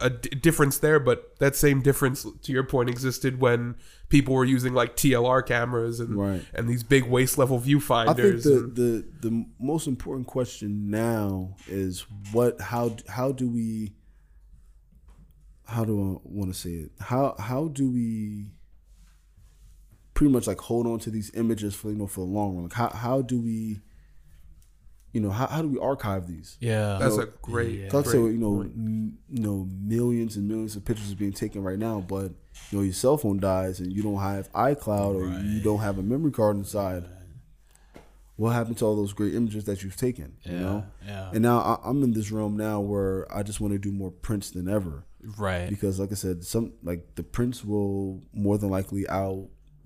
[0.00, 3.76] a d- difference there, but that same difference, to your point, existed when
[4.08, 6.42] people were using like TLR cameras and Right.
[6.54, 8.08] and these big waist level viewfinders.
[8.08, 13.48] I think the, and- the the most important question now is what how how do
[13.48, 13.92] we
[15.66, 18.50] how do I want to say it how how do we
[20.14, 22.64] pretty much like hold on to these images for you know for the long run
[22.64, 23.80] like how how do we
[25.12, 26.98] you know how, how do we archive these Yeah.
[27.00, 30.76] that's know, a great, Talk great so you know, m- you know, millions and millions
[30.76, 32.32] of pictures are being taken right now, but
[32.70, 35.98] you know, your cell phone dies and you don't have iCloud or you don't have
[35.98, 37.04] a memory card inside.
[38.36, 40.36] What happened to all those great images that you've taken?
[40.44, 41.30] You know, yeah.
[41.32, 44.10] And now I, I'm in this realm now where I just want to do more
[44.10, 45.04] prints than ever
[45.36, 45.68] Right.
[45.68, 49.06] because, like I said, some like the prints will more than likely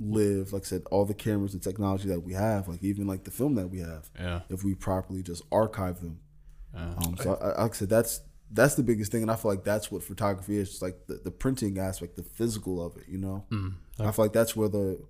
[0.00, 3.24] outlive, like I said, all the cameras and technology that we have, like even like
[3.24, 4.40] the film that we have Yeah.
[4.48, 6.20] if we properly just archive them.
[6.74, 6.94] Yeah.
[7.06, 9.50] Um, so, I, I, like I said, that's that's the biggest thing, and I feel
[9.50, 13.04] like that's what photography is, just like the, the printing aspect, the physical of it.
[13.08, 13.44] You know,
[13.98, 15.00] I feel like that's where the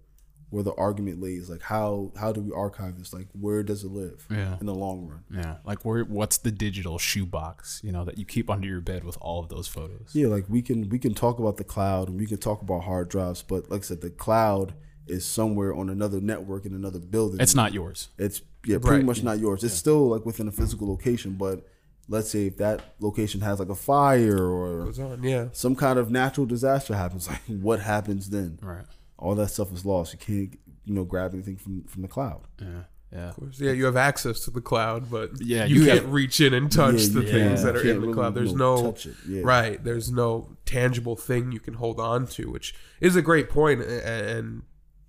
[0.50, 1.50] where the argument lays.
[1.50, 3.12] Like, how how do we archive this?
[3.12, 4.56] Like, where does it live Yeah.
[4.60, 5.24] in the long run?
[5.30, 5.56] Yeah.
[5.64, 9.18] Like where what's the digital shoebox, you know, that you keep under your bed with
[9.20, 10.10] all of those photos?
[10.12, 12.84] Yeah, like we can we can talk about the cloud and we can talk about
[12.84, 14.74] hard drives, but like I said, the cloud
[15.06, 17.40] is somewhere on another network in another building.
[17.40, 18.08] It's not yours.
[18.16, 19.04] It's yeah, pretty Right.
[19.04, 19.62] much not yours.
[19.62, 21.66] It's still like within a physical location, but
[22.08, 25.22] let's say if that location has like a fire or on.
[25.22, 28.58] Yeah, some kind of natural disaster happens, like what happens then?
[28.62, 28.84] Right.
[29.18, 30.12] All that stuff is lost.
[30.12, 32.42] You can't you know grab anything from from the cloud.
[32.60, 32.82] Yeah.
[33.12, 33.28] Yeah.
[33.28, 33.60] of course.
[33.60, 36.52] Yeah, you have access to the cloud, but Yeah, you, you can't have- reach in
[36.52, 38.34] and touch Yeah, the you things that are in the really, cloud.
[38.34, 39.14] There's you no touch it.
[39.28, 39.42] Yeah.
[39.44, 39.82] right.
[39.84, 44.62] There's no tangible thing you can hold on to, which is a great point, and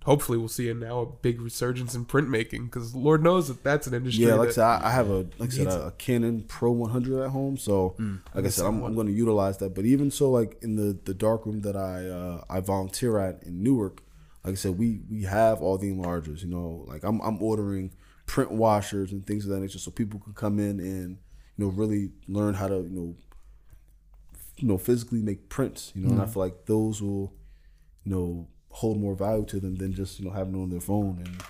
[0.06, 3.86] hopefully we'll see a now a big resurgence in printmaking because Lord knows that that's
[3.86, 4.24] an industry.
[4.24, 6.44] Yeah, like I that- said, I, I have a like I said a, a Canon
[6.48, 8.20] Pro 100 at home, so Mm.
[8.34, 9.74] like I said, I'm, I'm going to utilize that.
[9.74, 13.42] But even so, like in the the dark room that I uh, I volunteer at
[13.42, 14.02] in Newark,
[14.44, 16.42] like I said, we we have all the enlargers.
[16.42, 17.92] You know, like I'm I'm ordering
[18.26, 21.18] print washers and things of that nature, so people can come in and
[21.56, 23.16] you know really learn how to you know
[24.58, 25.92] you know physically make prints.
[25.94, 27.32] You know, and I feel like those will
[28.04, 30.80] you know hold more value to them than just you know having it on their
[30.80, 31.42] phone and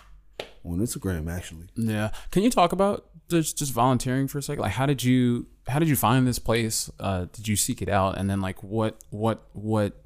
[0.65, 1.67] on Instagram actually.
[1.75, 2.11] Yeah.
[2.31, 4.63] Can you talk about just just volunteering for a second?
[4.63, 6.91] Like, how did you how did you find this place?
[7.01, 8.19] Uh, did you seek it out?
[8.19, 10.05] And then like, what what what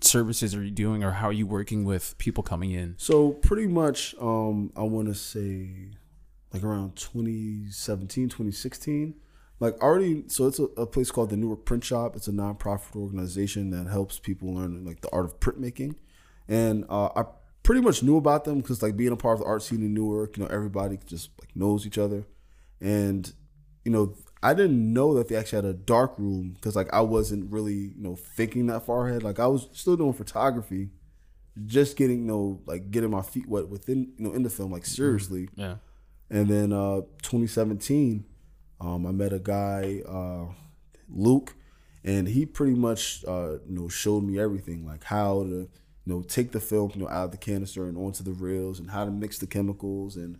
[0.00, 2.94] services are you doing, or how are you working with people coming in?
[2.98, 5.90] So pretty much, um, I want to say
[6.52, 9.14] like around 2017, 2016.
[9.60, 12.16] Like already, so it's a, a place called the Newark Print Shop.
[12.16, 15.94] It's a nonprofit organization that helps people learn like the art of printmaking,
[16.48, 17.24] and uh, I
[17.62, 19.94] pretty much knew about them because like being a part of the art scene in
[19.94, 22.26] Newark, you know, everybody just like knows each other,
[22.80, 23.32] and
[23.84, 27.00] you know, I didn't know that they actually had a dark room because like I
[27.00, 29.22] wasn't really you know thinking that far ahead.
[29.22, 30.90] Like I was still doing photography,
[31.66, 34.70] just getting you know like getting my feet wet within you know in the film
[34.70, 35.48] like seriously.
[35.56, 35.76] Yeah.
[36.30, 38.24] And then uh, 2017,
[38.80, 40.46] um, I met a guy, uh,
[41.08, 41.54] Luke,
[42.02, 45.68] and he pretty much uh, you know showed me everything, like how to
[46.04, 48.78] you know take the film you know out of the canister and onto the reels,
[48.80, 50.36] and how to mix the chemicals, and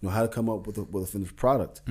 [0.00, 1.82] you know how to come up with a, with a finished product.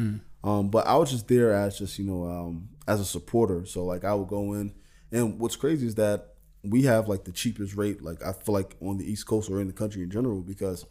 [0.44, 3.66] Um, but I was just there as just you know um, as a supporter.
[3.66, 4.74] So like I would go in,
[5.12, 8.02] and what's crazy is that we have like the cheapest rate.
[8.02, 10.86] Like I feel like on the East Coast or in the country in general because.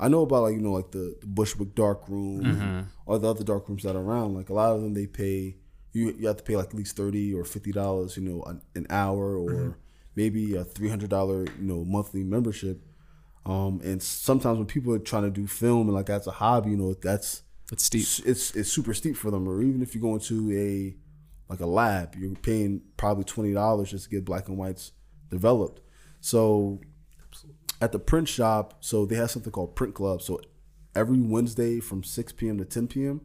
[0.00, 3.28] I know about like you know like the, the Bushwick dark room and or the
[3.28, 4.34] other dark rooms that are around.
[4.34, 5.56] Like a lot of them, they pay
[5.92, 6.16] you.
[6.18, 8.86] You have to pay like at least thirty or fifty dollars, you know, an, an
[8.88, 9.76] hour or
[10.14, 12.80] maybe a three hundred dollar you know monthly membership.
[13.44, 16.70] Um, and sometimes when people are trying to do film and like that's a hobby,
[16.70, 18.06] you know, that's It's steep.
[18.24, 19.48] it's it's, super steep for them.
[19.48, 20.96] Or even if you go into a
[21.48, 24.92] like a lab, you're paying probably twenty dollars just to get black and whites
[25.28, 25.80] developed.
[26.20, 26.80] So
[27.80, 30.22] at the print shop, so they have something called Print Club.
[30.22, 30.40] So
[30.94, 32.58] every Wednesday from six p.m.
[32.58, 33.22] to ten p.m.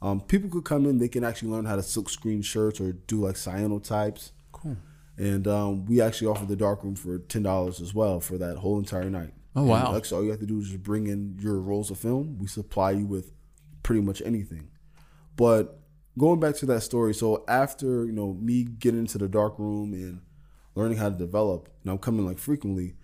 [0.00, 0.96] Um, people could come in.
[0.96, 4.30] They can actually learn how to silk screen shirts or do like cyanotypes.
[4.52, 4.78] Cool.
[5.18, 8.56] And um, we actually offer the dark room for ten dollars as well for that
[8.56, 9.34] whole entire night.
[9.54, 9.92] Oh, And, wow.
[9.92, 12.38] Like so, all you have to do is just bring in your rolls of film.
[12.38, 13.32] We supply you with
[13.82, 14.68] pretty much anything.
[15.36, 15.80] But
[16.18, 19.92] going back to that story, so after you know me getting into the dark room
[19.92, 20.20] and
[20.74, 22.94] learning how to develop, and I'm coming like frequently.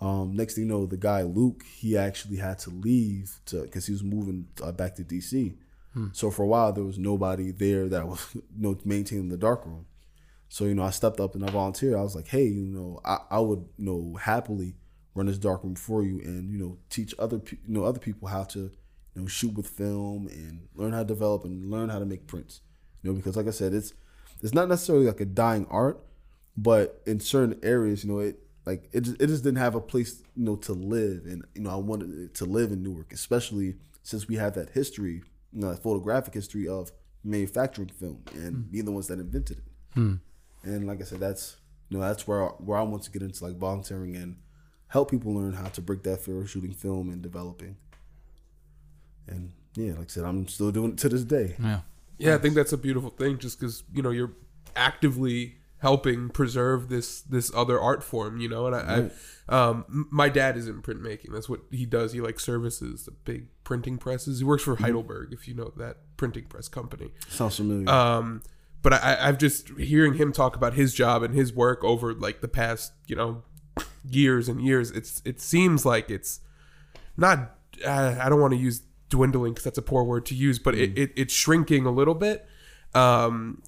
[0.00, 3.86] Um, next thing you know, the guy Luke, he actually had to leave to because
[3.86, 5.56] he was moving uh, back to DC.
[6.12, 9.64] So for a while, there was nobody there that was you know maintaining the dark
[9.64, 9.86] room.
[10.48, 11.94] So you know, I stepped up and I volunteered.
[11.94, 14.74] I was like, hey, you know, I, I would you know happily
[15.14, 18.00] run this dark room for you and you know teach other pe- you know other
[18.00, 21.88] people how to you know shoot with film and learn how to develop and learn
[21.88, 22.60] how to make prints.
[23.02, 23.92] You know, because like I said, it's
[24.42, 26.04] it's not necessarily like a dying art,
[26.56, 29.80] but in certain areas, you know, it like it just, it just didn't have a
[29.80, 33.76] place you know to live, and you know I wanted to live in Newark, especially
[34.02, 38.84] since we have that history, you know, that photographic history of manufacturing film and being
[38.84, 39.64] the ones that invented it.
[40.64, 41.56] And like I said, that's
[41.88, 44.36] you know that's where where I want to get into like volunteering and
[44.88, 47.76] help people learn how to break that fear of shooting film and developing.
[49.26, 51.56] And yeah, like I said, I'm still doing it to this day.
[51.60, 51.80] Yeah.
[52.16, 53.38] Yeah, I think that's a beautiful thing.
[53.38, 54.32] Just because you know you're
[54.76, 58.66] actively helping preserve this this other art form, you know.
[58.66, 59.10] And I,
[59.50, 61.32] I um, my dad is in printmaking.
[61.32, 62.12] That's what he does.
[62.12, 64.38] He like services the big printing presses.
[64.38, 67.10] He works for Heidelberg, if you know that printing press company.
[67.28, 67.88] Sounds familiar.
[67.88, 68.42] Um,
[68.84, 72.42] but I, I've just hearing him talk about his job and his work over like
[72.42, 73.42] the past, you know,
[74.08, 74.90] years and years.
[74.90, 76.40] It's it seems like it's
[77.16, 77.56] not.
[77.84, 80.74] Uh, I don't want to use dwindling because that's a poor word to use, but
[80.74, 82.46] it, it it's shrinking a little bit.
[82.94, 83.62] Um,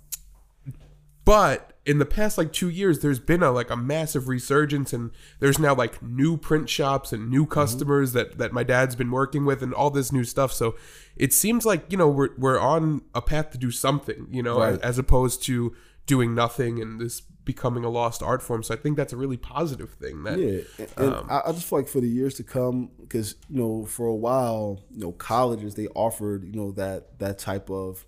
[1.25, 5.13] but in the past like two years, there's been a like a massive resurgence, and
[5.39, 7.53] there's now like new print shops and new mm-hmm.
[7.53, 10.53] customers that that my dad's been working with, and all this new stuff.
[10.53, 10.75] So
[11.17, 14.59] it seems like you know we're we're on a path to do something, you know,
[14.59, 14.75] Right.
[14.75, 15.75] as, as opposed to
[16.07, 18.63] doing nothing and this becoming a lost art form.
[18.63, 20.25] So I think that's a really positive thing.
[20.25, 20.61] That Yeah,
[20.97, 23.87] and, and I, I just feel like for the years to come, because you know,
[23.87, 28.05] for a while, you know, colleges they offered you know that that type of,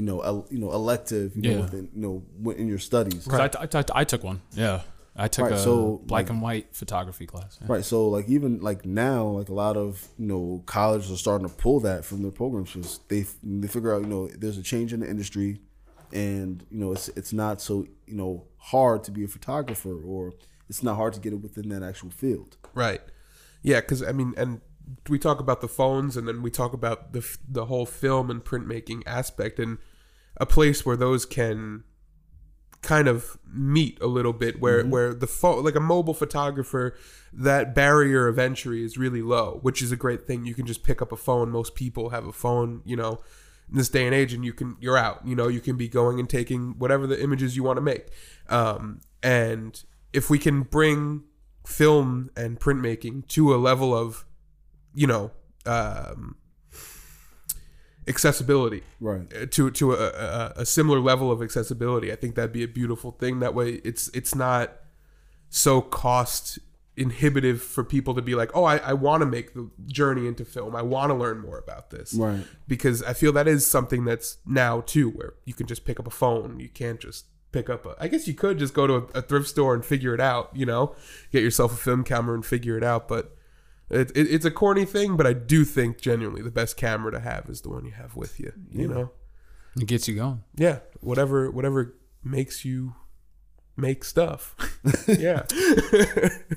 [0.00, 1.56] you know, el, you know, elective, you Yeah.
[1.56, 3.26] know, within, you know, wi- in your studies.
[3.26, 4.40] 'Cause I t- I, t- I took one.
[4.54, 4.80] Yeah.
[5.16, 7.58] I took Right, a so, black like- and white photography class.
[7.60, 7.66] Yeah.
[7.72, 7.84] Right.
[7.84, 11.54] So like even like now, like a lot of you know colleges are starting to
[11.54, 13.22] pull that from their programs because they
[13.60, 15.60] they figure out you know there's a change in the industry,
[16.12, 20.32] and you know it's it's not so you know hard to be a photographer or
[20.70, 22.56] it's not hard to get it within that actual field.
[22.74, 23.02] Right.
[23.62, 24.60] Yeah, because I mean, and
[25.08, 28.30] we talk about the phones, and then we talk about the f- the whole film
[28.30, 29.78] and printmaking aspect, and
[30.36, 31.84] a place where those can
[32.82, 36.96] kind of meet a little bit, where where the phone, like a mobile photographer,
[37.32, 40.44] that barrier of entry is really low, which is a great thing.
[40.44, 41.50] You can just pick up a phone.
[41.50, 43.20] Most people have a phone, you know,
[43.70, 45.26] in this day and age, and you can you're out.
[45.26, 48.08] You know, you can be going and taking whatever the images you want to make,
[48.48, 51.24] um, and if we can bring
[51.66, 54.24] film and printmaking to a level of
[54.94, 55.30] you know
[55.66, 56.36] um,
[58.08, 59.26] accessibility Right.
[59.34, 62.12] uh, to to a, a, a similar level of accessibility.
[62.12, 63.40] I think that'd be a beautiful thing.
[63.40, 64.72] That way, it's it's not
[65.48, 66.58] so cost
[66.96, 70.44] inhibitive for people to be like, oh, I, I want to make the journey into
[70.44, 70.76] film.
[70.76, 72.12] I want to learn more about this.
[72.14, 72.44] Right.
[72.68, 76.06] Because I feel that is something that's now too, where you can just pick up
[76.06, 76.60] a phone.
[76.60, 77.96] You can't just pick up a.
[77.98, 80.50] I guess you could just go to a, a thrift store and figure it out.
[80.54, 80.94] You know,
[81.32, 83.08] get yourself a film camera and figure it out.
[83.08, 83.34] But
[83.90, 87.20] it, it, it's a corny thing, but I do think genuinely the best camera to
[87.20, 88.52] have is the one you have with you.
[88.72, 89.10] You know
[89.80, 90.42] It gets you going.
[90.56, 92.94] yeah whatever whatever makes you
[93.76, 94.54] make stuff
[95.08, 95.42] yeah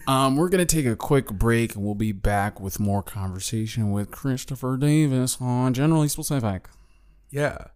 [0.08, 4.12] Um, we're gonna take a quick break, and we'll be back with more conversation with
[4.12, 6.68] Christopher Davis on Generally Specific.
[7.30, 7.68] yeah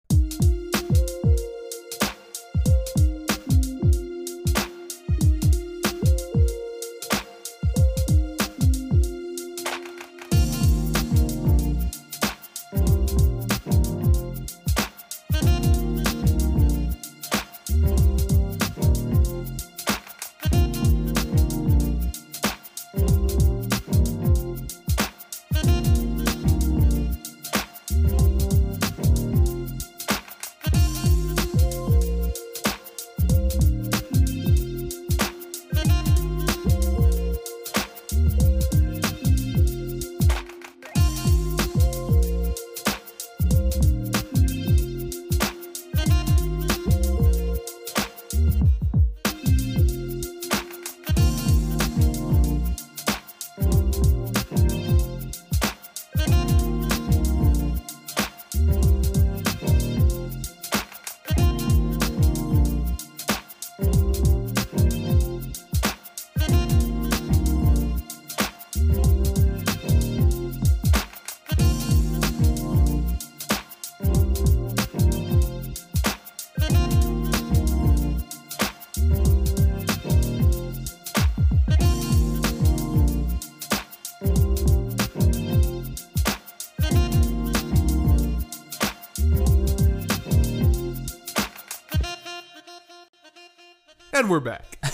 [94.17, 94.77] and we're back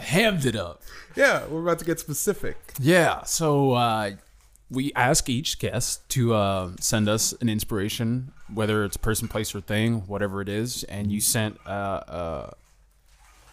[0.00, 0.82] Hammed it up.
[1.14, 3.22] yeah we're about to get specific Yeah.
[3.24, 4.12] So uh,
[4.70, 9.60] we ask each guest to uh, send us an inspiration, whether it's person, place, or
[9.60, 12.50] thing, whatever it is, and you sent uh,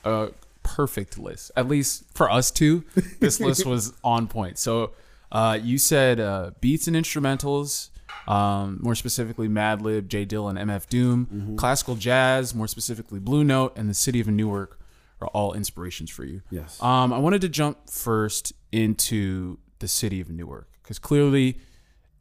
[0.05, 0.29] a, a
[0.63, 1.51] perfect list.
[1.55, 2.83] At least for us two,
[3.19, 4.57] this list was on point.
[4.57, 4.91] So
[5.31, 7.89] uh, you said uh, beats and instrumentals.
[8.27, 10.25] Um, more specifically, Madlib, J.
[10.25, 14.79] Dilla, MF Doom, classical jazz, more specifically Blue Note, and the City of Newark
[15.21, 16.41] are all inspirations for you.
[16.49, 16.81] Yes.
[16.81, 21.59] Um, I wanted to jump first into the city of Newark because clearly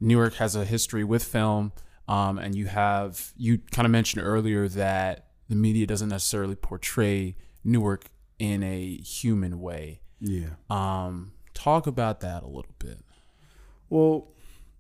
[0.01, 1.73] Newark has a history with film,
[2.09, 7.37] um, and you have you kind of mentioned earlier that the media doesn't necessarily portray
[7.65, 8.07] Newark
[8.39, 10.01] in a human way.
[10.21, 10.51] Yeah.
[10.69, 12.99] Um, talk about that a little bit.
[13.89, 14.29] Well,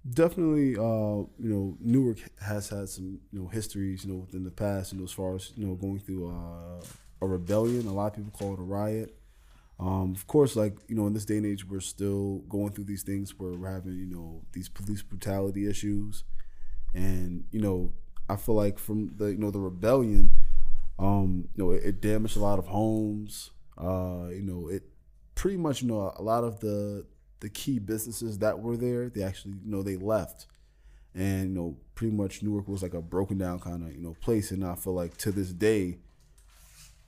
[0.08, 4.50] definitely, uh, you know, Newark has had some, you know, histories, you know, within the
[4.50, 6.82] past, you know, as far as, you know, going through uh,
[7.20, 7.86] a rebellion.
[7.86, 9.16] A lot of people call it a riot.
[9.78, 12.84] Um, of course, like, you know, in this day and age, we're still going through
[12.84, 16.24] these things where we're having, you know, these police brutality issues.
[16.94, 17.92] And, you know,
[18.28, 20.32] I feel like from the, you know, the rebellion,
[20.98, 23.50] um, you know, it, it damaged a lot of homes.
[23.78, 24.82] Uh, you know, it
[25.34, 27.06] pretty much, you know, a lot of the,
[27.40, 30.46] the key businesses that were there, they actually, you know, they left.
[31.14, 34.14] And, you know, pretty much Newark was like a broken down kind of, you know,
[34.20, 34.50] place.
[34.50, 35.98] And I feel like to this day,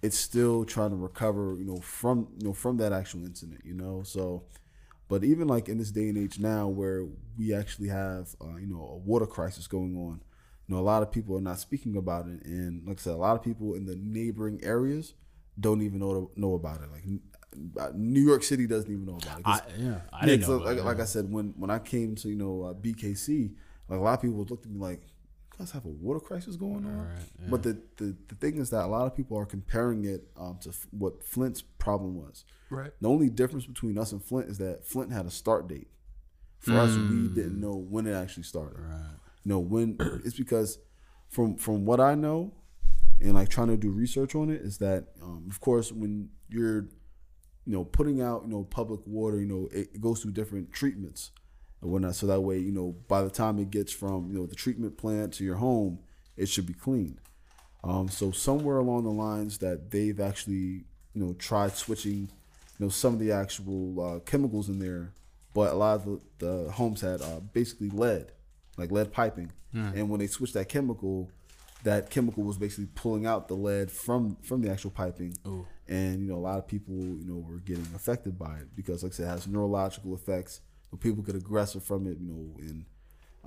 [0.02, 3.74] it's still trying to recover, you know, from, you know, from that actual incident, you
[3.74, 4.02] know?
[4.02, 4.44] So,
[5.08, 7.06] but even like in this day and age now where
[7.38, 10.22] we actually have, uh, you know, a water crisis going on,
[10.66, 12.44] you know, a lot of people are not speaking about it.
[12.44, 15.14] And like I said, a lot of people in the neighboring areas
[15.60, 16.90] don't even know, know about it.
[16.90, 17.04] Like
[17.94, 19.44] New York City doesn't even know about it.
[19.44, 20.56] 'Cause- yeah, I yeah, didn't 'cause know.
[20.64, 21.02] like, about like it.
[21.02, 23.54] I said, when when I came to you know uh, BKC,
[23.88, 26.56] like a lot of people looked at me like, "You guys have a water crisis
[26.56, 27.08] going on."
[27.50, 30.58] But the, the the thing is that a lot of people are comparing it um,
[30.62, 32.44] to f- what Flint's problem was.
[32.70, 35.88] right The only difference between us and Flint is that Flint had a start date.
[36.58, 38.78] For us, we didn't know when it actually started.
[38.78, 39.16] Right.
[39.44, 40.78] You know when it's because
[41.28, 42.54] from from what I know,
[43.20, 46.86] and like trying to do research on it is that um, of course when you're
[47.66, 50.72] you know putting out you know public water, you know it, it goes through different
[50.72, 51.30] treatments
[51.80, 52.14] and whatnot.
[52.14, 54.96] So that way you know by the time it gets from you know the treatment
[54.96, 55.98] plant to your home,
[56.36, 57.18] it should be clean.
[57.84, 60.84] Um, so somewhere along the lines that they've actually
[61.14, 62.30] you know tried switching
[62.78, 65.12] you know some of the actual uh, chemicals in there
[65.54, 68.32] but a lot of the, the homes had uh, basically lead,
[68.78, 69.52] like lead piping,
[69.94, 71.30] and when they switched that chemical,
[71.84, 75.36] that chemical was basically pulling out the lead from from the actual piping,
[75.88, 79.02] and you know a lot of people you know were getting affected by it because
[79.02, 80.60] like I said, it has neurological effects.
[81.00, 82.84] People get aggressive from it, you know, and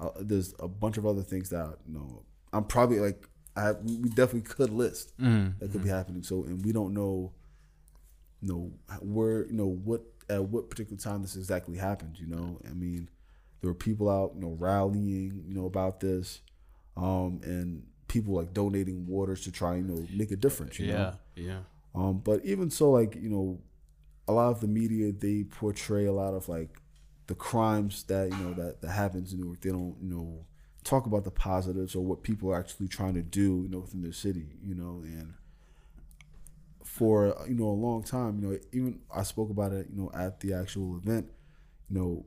[0.02, 4.10] uh, there's a bunch of other things that you know I'm probably like I we
[4.10, 5.14] definitely could list
[5.60, 6.24] that could be happening.
[6.24, 7.32] So and we don't know,
[8.42, 8.72] you know,
[9.02, 12.18] where you know what at what particular time this exactly happened.
[12.20, 13.10] You know, I mean,
[13.62, 16.42] there were people out you know rallying you know about this,
[16.98, 20.80] um, and people like donating waters to try you know make a difference.
[20.80, 20.94] You know?
[21.36, 21.60] yeah.
[21.96, 23.60] Um, but even so, like you know,
[24.28, 26.82] a lot of the media they portray a lot of like
[27.28, 29.62] the crimes that you know that that happens in Newark.
[29.62, 30.46] They don't you know
[30.84, 34.02] talk about the positives or what people are actually trying to do you know within
[34.02, 34.48] their city.
[34.64, 35.34] You know, and
[36.84, 40.12] for you know a long time, you know, even I spoke about it, you know,
[40.14, 41.30] at the actual event.
[41.90, 42.26] You know,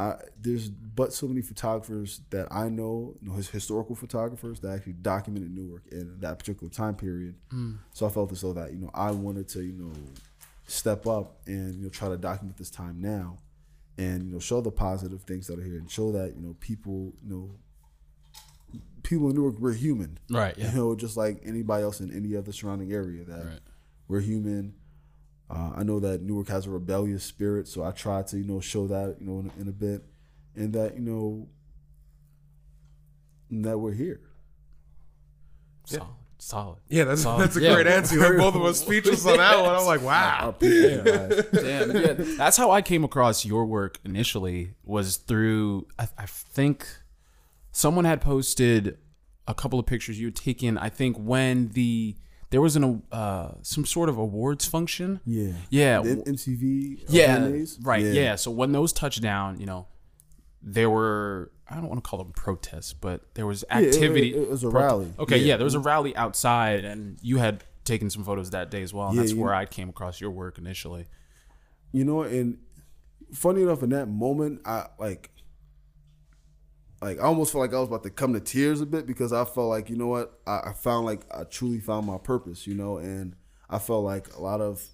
[0.00, 4.70] I, there's but so many photographers that I know, you know, his historical photographers that
[4.72, 7.34] actually documented Newark in that particular time period.
[7.50, 7.72] Hmm.
[7.92, 9.92] So I felt as though that you know I wanted to you know
[10.66, 13.38] step up and you know try to document this time now,
[13.98, 16.54] and you know show the positive things that are here and show that you know
[16.60, 17.50] people you know
[19.02, 20.70] people in Newark we're human, Right, yeah.
[20.70, 23.60] You know, just like anybody else in any other surrounding area that Right.
[24.08, 24.74] we're human.
[25.50, 28.60] Uh, I know that Newark has a rebellious spirit, so I try to you know
[28.60, 30.04] show that you know in, in a bit,
[30.54, 31.48] and that you know
[33.50, 34.20] that we're here.
[35.86, 36.06] Solid.
[36.38, 36.78] Solid.
[36.88, 37.42] Yeah, that's Solid.
[37.42, 37.74] that's a Yeah.
[37.74, 38.14] great answer.
[38.14, 39.74] You left both of us speechless on that one.
[39.74, 40.50] I'm like, wow.
[40.50, 41.62] appreciate it, guys.
[41.62, 44.74] Damn, yeah, that's how I came across your work initially.
[44.84, 46.86] Was through I, I think
[47.72, 48.96] someone had posted
[49.46, 50.78] a couple of pictures you had taken.
[50.78, 52.16] I think when the
[52.50, 55.20] there was an uh, some sort of awards function.
[55.24, 57.04] Yeah, Yeah, The MTV.
[57.08, 57.48] yeah,
[57.82, 58.04] right.
[58.04, 58.34] Yeah.
[58.36, 59.86] So when those touched down, you know,
[60.62, 64.34] there were I don't want to call them protests, but there was it- activity.
[64.34, 65.12] it was a rally.
[65.18, 65.44] Okay, Yeah.
[65.50, 65.56] yeah.
[65.56, 69.06] there was a rally outside, and you had taken some photos that day as well.
[69.08, 71.06] And Yeah, that's where I came across your work initially.
[71.92, 72.58] You know, and
[73.32, 75.30] funny enough, in that moment, I like,
[77.02, 79.32] like I almost felt like I was about to come to tears a bit because
[79.32, 82.66] I felt like you know what, I, I found like I truly found my purpose,
[82.66, 83.36] you know, and
[83.68, 84.84] I felt like a lot of,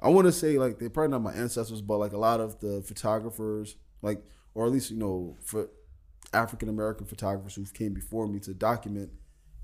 [0.00, 2.60] I want to say like they're probably not my ancestors, but like a lot of
[2.60, 4.22] the photographers, like
[4.54, 5.70] or at least you know for
[6.34, 9.10] African American photographers who came before me to document,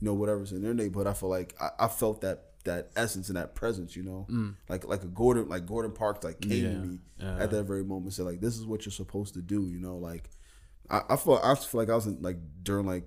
[0.00, 1.06] you know, whatever's in their neighborhood.
[1.06, 4.54] I feel like I, I felt that that essence and that presence, you know, mm.
[4.68, 7.38] like like a Gordon like Gordon Parks like came to me yeah.
[7.38, 9.96] at that very moment, said like this is what you're supposed to do, you know,
[9.96, 10.30] like
[10.90, 13.04] I, I feel I feel like I was in like during like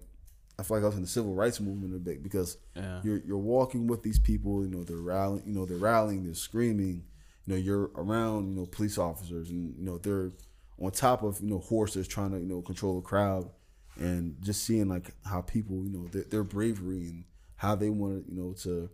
[0.59, 3.01] I feel like I was in the civil rights movement a bit because Yeah.
[3.03, 6.33] you're you're walking with these people, you know, they're rallying, you know, they're rallying, they're
[6.35, 7.03] screaming,
[7.45, 10.31] you know, you're around, you know, police officers and you know they're
[10.79, 13.49] on top of you know horses trying to you know control the crowd
[13.97, 17.23] and just seeing like how people you know their, their bravery and
[17.57, 18.89] how they wanted you know to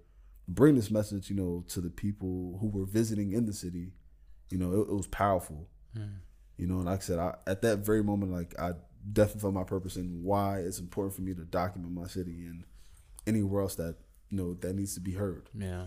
[0.47, 3.91] bring this message you know to the people who were visiting in the city
[4.51, 5.67] you know it, it was powerful
[6.60, 8.74] you know and like i said I, at that very moment like i
[9.12, 12.66] definitely felt my purpose and why it's important for me to document my city and
[13.26, 13.95] anywhere else that
[14.30, 15.86] you know that needs to be heard Yeah,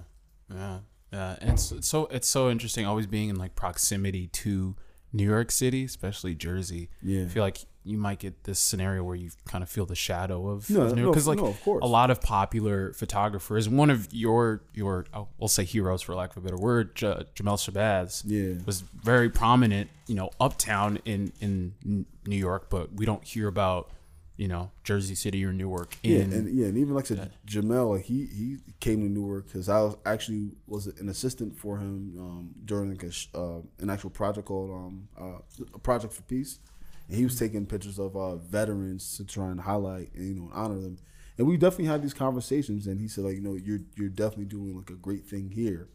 [0.53, 0.79] yeah,
[1.13, 1.37] yeah.
[1.41, 4.75] And it's, it's so it's so interesting always being in like proximity to
[5.13, 6.89] New York City, especially Jersey.
[7.03, 7.25] Yeah.
[7.25, 10.49] I feel like you might get this scenario where you kind of feel the shadow
[10.49, 11.83] of No, New no, because like no, of course.
[11.83, 13.69] a lot of popular photographers.
[13.69, 17.25] One of your your oh, we'll say heroes for lack of a better word, J-
[17.35, 18.23] Jamel Shabazz.
[18.25, 18.63] Yeah.
[18.67, 19.91] was very prominent.
[20.07, 23.91] You know, uptown in in New York, but we don't hear about
[24.37, 25.97] you know Jersey City or Newark.
[26.03, 29.47] Yeah, and yeah, and even like I said, Jamel, like he he came to Newark
[29.47, 33.91] because I was actually was an assistant for him um, during like a, uh, an
[33.91, 36.59] actual project called um, uh, a project for peace,
[37.09, 40.51] and he was taking pictures of uh, veterans to try and highlight and you know
[40.53, 40.99] honor them,
[41.39, 44.47] and we definitely had these conversations, and he said like you know you're you're definitely
[44.47, 45.89] doing like a great thing here,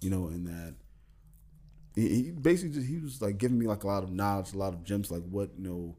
[0.00, 0.74] you know, and that
[1.94, 4.58] he, he basically just he was like giving me like a lot of knowledge, a
[4.58, 5.96] lot of gems, like what you know,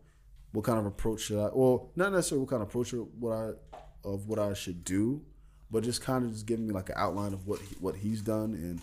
[0.52, 1.50] what kind of approach should I?
[1.54, 3.52] Well, not necessarily what kind of approach what I
[4.04, 5.22] of what I should do,
[5.72, 8.22] but just kind of just giving me like an outline of what he, what he's
[8.22, 8.82] done and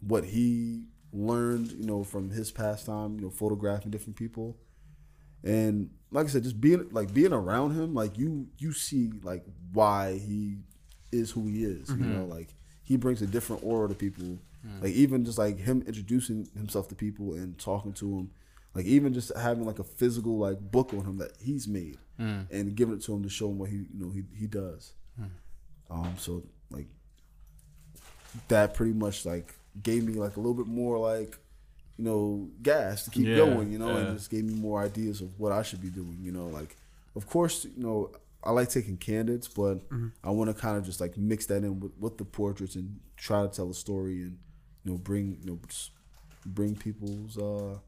[0.00, 4.56] what he learned, you know, from his past time, you know, photographing different people,
[5.42, 9.44] and like I said, just being like being around him, like you you see like
[9.72, 10.58] why he
[11.12, 12.30] is who he is, you know, mm-hmm.
[12.30, 14.38] like he brings a different aura to people.
[14.66, 14.82] Mm.
[14.82, 18.30] Like even just like him introducing himself to people and talking to him,
[18.74, 22.46] like even just having like a physical like book on him that he's made mm.
[22.50, 24.92] and giving it to him to show him what he you know he he does.
[25.20, 25.30] Mm.
[25.90, 26.86] Um, so like
[28.48, 31.38] that pretty much like gave me like a little bit more like
[31.98, 34.08] you know, gas to keep Yeah, going, you know, yeah.
[34.08, 36.76] and just gave me more ideas of what I should be doing, you know, like
[37.14, 38.12] of course, you know,
[38.44, 40.08] I like taking candidates, but Mm-hmm.
[40.22, 43.00] I want to kind of just like mix that in with, with the portraits and
[43.16, 44.38] try to tell a story and
[44.84, 45.90] you know bring you know just
[46.44, 47.78] bring people's uh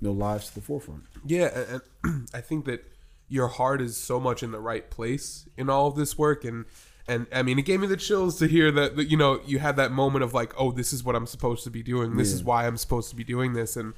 [0.00, 1.04] you know lives to the forefront.
[1.24, 2.84] Yeah, and, and I think that
[3.28, 6.64] your heart is so much in the right place in all of this work, and
[7.08, 9.58] and I mean, it gave me the chills to hear that, that you know you
[9.58, 12.16] had that moment of like, oh, this is what I'm supposed to be doing.
[12.16, 13.94] This is why I'm supposed to be doing this, and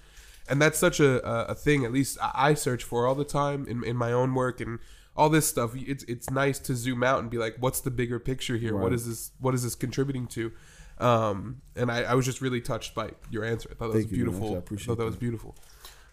[0.49, 1.85] and that's such a a, a thing.
[1.85, 4.79] At least I, I search for all the time in in my own work and
[5.17, 5.73] all this stuff.
[5.75, 8.75] It's it's nice to zoom out and be like, what's the bigger picture here?
[8.75, 8.93] What Right.
[8.95, 9.31] is this?
[9.41, 10.53] What is this contributing to?
[10.99, 13.71] Um, and I, I was just really touched by your answer.
[13.73, 14.33] I thought that Thank was you, man.
[14.33, 14.53] beautiful.
[14.53, 15.57] I I appreciate thought that was beautiful.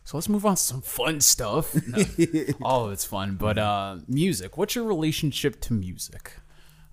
[0.05, 1.75] So let's move on to some fun stuff.
[1.85, 2.01] No,
[2.61, 4.57] all of it's fun, but uh, music.
[4.57, 6.37] What's your relationship to music?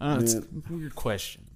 [0.01, 1.47] Uh, it's a weird question.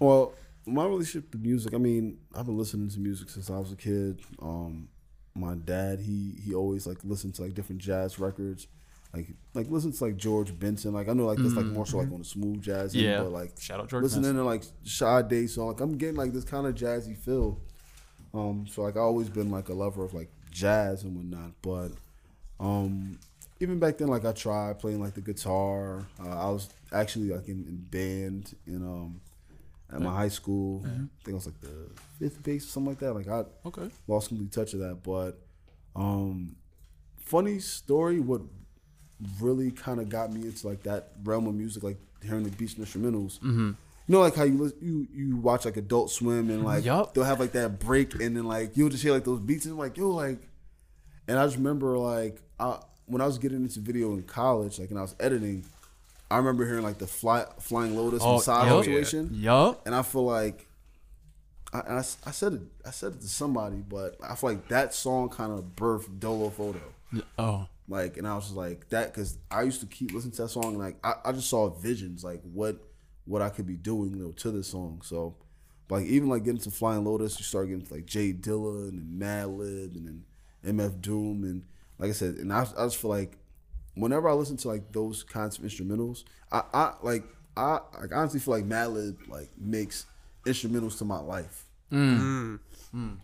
[0.00, 0.32] Well,
[0.66, 3.76] my relationship to music, I mean, I've been listening to music since I was a
[3.76, 4.20] kid.
[4.40, 4.88] Um,
[5.34, 8.66] my dad, he he always like listened to like different jazz records,
[9.14, 10.92] like like listen to like George Benson.
[10.92, 13.22] Like I know like that's like more so like on the smooth jazz, end, Yeah.
[13.22, 15.68] but like Shout out George listening to like Sade song.
[15.68, 17.60] Like I'm getting like this kind of jazzy feel.
[18.34, 21.92] Um, so like I always been like a lover of like jazz and whatnot, but
[22.58, 23.18] um,
[23.60, 26.06] even back then, like I tried playing like the guitar.
[26.22, 29.20] Uh, I was actually like in, in band in um
[29.92, 30.82] at my high school.
[30.86, 30.88] I
[31.24, 33.12] think I was like the fifth bass or something like that.
[33.14, 33.90] Like I Okay.
[34.06, 35.02] lost complete touch of that.
[35.02, 35.38] But
[35.96, 36.56] um,
[37.18, 38.20] funny story.
[38.20, 38.42] What
[39.40, 42.74] really kind of got me into like that realm of music, like hearing the beats
[42.74, 43.38] and instrumentals.
[43.40, 43.70] Mm-hmm.
[44.06, 47.12] You know, like how you you you watch like Adult Swim and like Yup.
[47.14, 49.76] they'll have like that break and then like you'll just hear like those beats and
[49.76, 50.40] like yo like,
[51.28, 52.78] and I just remember like I,
[53.10, 55.64] when I was getting into video in college, like and I was editing,
[56.30, 58.84] I remember hearing like the fly, Flying Lotus Oh, Side yup.
[58.84, 59.82] Situation Yup.
[59.86, 60.66] and I feel like
[61.72, 64.68] I, and I, I said it I said it to somebody, but I feel like
[64.68, 66.80] that song kind of birthed Dolo Photo.
[67.38, 67.66] Oh.
[67.88, 70.48] Like, and I was just like that because I used to keep listening to that
[70.50, 72.76] song, and like I, I just saw visions, like what
[73.24, 75.02] what I could be doing, you know, to this song.
[75.04, 75.34] So,
[75.88, 78.98] like even like getting to Flying Lotus, you start getting to like Jay Dilla and
[78.98, 80.06] then Madlib and
[80.62, 81.64] then MF Doom, and
[82.00, 83.36] like I said, and I, I just feel like
[83.94, 87.24] whenever I listen to like those kinds of instrumentals, I, I like
[87.56, 90.06] I like honestly feel like Madlib like makes
[90.46, 91.66] instrumentals to my life.
[91.92, 92.18] Mm.
[92.18, 92.58] Mm.
[92.94, 93.16] Mm.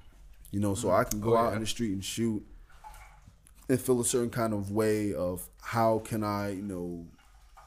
[0.53, 1.55] You know, so I can go Oh, out yeah.
[1.57, 2.45] in the street and shoot
[3.69, 7.07] and feel a certain kind of way of how can I, you know,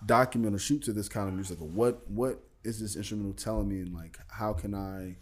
[0.06, 1.62] document or shoot to this kind of music.
[1.62, 3.82] Or what what is this instrumental telling me?
[3.82, 5.16] And like how can I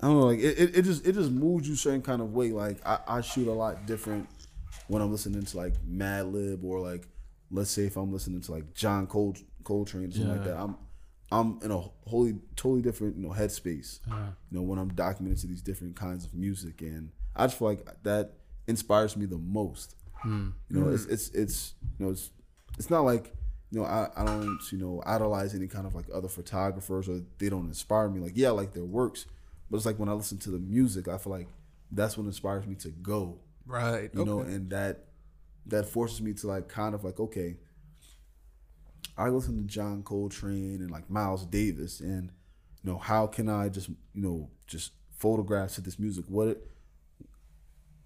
[0.00, 2.22] I don't know, like it, it, it just it just moves you a certain kind
[2.22, 2.50] of way.
[2.52, 4.28] Like I, I shoot a lot different
[4.86, 7.08] when I'm listening to like Madlib or like
[7.50, 9.34] let's say if I'm listening to like John Col
[9.64, 10.56] Coltrane or something like that.
[10.56, 10.76] I'm
[11.30, 14.00] I'm in a wholly totally different, you know, headspace.
[14.10, 14.30] Uh-huh.
[14.50, 17.68] You know, when I'm documenting to these different kinds of music and I just feel
[17.68, 18.32] like that
[18.66, 19.94] inspires me the most.
[20.14, 20.50] Hmm.
[20.68, 20.94] You know, hmm.
[20.94, 22.30] it's it's it's you know it's
[22.78, 23.32] it's not like
[23.70, 27.20] you know I, I don't you know idolize any kind of like other photographers or
[27.38, 28.20] they don't inspire me.
[28.20, 29.26] Like yeah, I like their works,
[29.70, 31.48] but it's like when I listen to the music, I feel like
[31.90, 33.40] that's what inspires me to go.
[33.66, 34.10] Right.
[34.14, 35.04] You know, and that
[35.66, 37.56] that forces me to like kind of like okay,
[39.16, 42.30] I listen to John Coltrane and like Miles Davis, and
[42.82, 46.24] you know how can I just you know just photograph to this music?
[46.28, 46.70] What it,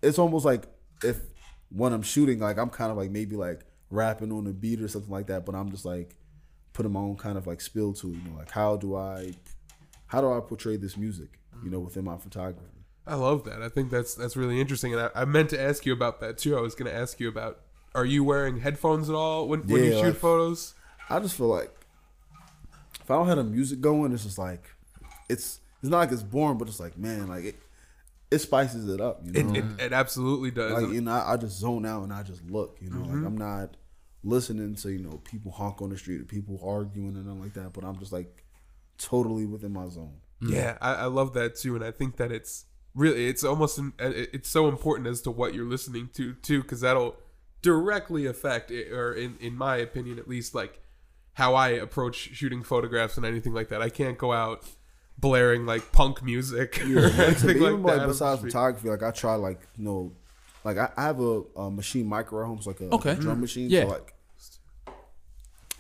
[0.02, 0.66] it's almost like
[1.04, 1.20] if
[1.68, 3.60] when I'm shooting, like I'm kind of like maybe like
[3.90, 6.16] rapping on a beat or something like that, but I'm just like
[6.72, 8.16] putting my own kind of like spill to it.
[8.16, 9.32] You know, like how do I
[10.06, 11.38] how do I portray this music?
[11.62, 12.66] You know, within my photography.
[13.06, 13.62] I love that.
[13.62, 16.38] I think that's that's really interesting, and I, I meant to ask you about that
[16.38, 16.56] too.
[16.56, 17.60] I was going to ask you about:
[17.94, 20.74] Are you wearing headphones at all when, when you shoot like- photos?
[21.10, 21.70] I just feel like
[23.00, 24.64] if I don't have the music going, it's just like
[25.28, 27.56] it's it's not like it's boring, but it's like man, like it
[28.30, 29.52] it spices it up, you know.
[29.52, 30.82] It, it, it absolutely does.
[30.82, 32.96] like you know, I, I just zone out and I just look, you know.
[32.96, 33.16] Mm-hmm.
[33.16, 33.76] Like I'm not
[34.24, 37.54] listening to you know people honk on the street or people arguing and nothing like
[37.54, 38.44] that, but I'm just like
[38.96, 40.14] totally within my zone.
[40.42, 40.50] Mm.
[40.50, 42.64] Yeah, I, I love that too, and I think that it's
[42.94, 46.62] really it's almost an, uh, it's so important as to what you're listening to too,
[46.62, 47.16] because that'll
[47.62, 50.80] directly affect, it, or in in my opinion at least, like
[51.34, 53.80] how I approach shooting photographs and anything like that.
[53.80, 54.64] I can't go out
[55.16, 58.02] blaring like punk music or But anything even like like that.
[58.02, 58.50] on besides street.
[58.52, 60.12] photography, like I try like you know,
[60.64, 63.14] like I, I have a, a machine micro at home, it's like a, Okay.
[63.14, 63.40] drum mm.
[63.42, 63.70] machine.
[63.70, 63.82] Yeah.
[63.82, 64.14] So like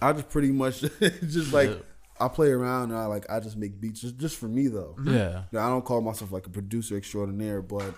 [0.00, 1.76] I just pretty much just like Yeah.
[2.22, 4.96] I play around and I like I just make beats just, just for me though.
[5.04, 5.44] Yeah.
[5.50, 7.94] You know, I don't call myself like a producer extraordinaire, but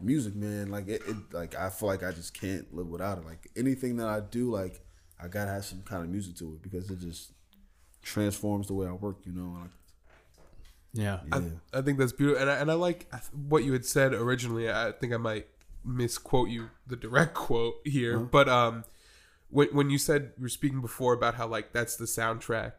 [0.00, 3.24] music, man, like it, it like I feel like I just can't live without it.
[3.24, 4.80] Like anything that I do, like
[5.20, 7.32] I gotta have some kind of music to it because it just
[8.02, 9.58] transforms the way I work, you know.
[9.60, 9.70] Like,
[10.92, 11.20] Yeah.
[11.26, 11.40] Yeah.
[11.72, 13.12] I, I think that's beautiful, and I, and I like
[13.48, 14.70] what you had said originally.
[14.70, 15.46] I think I might
[15.84, 18.84] misquote you the direct quote here, but um,
[19.50, 22.72] when when you said you were speaking before about how like that's the soundtrack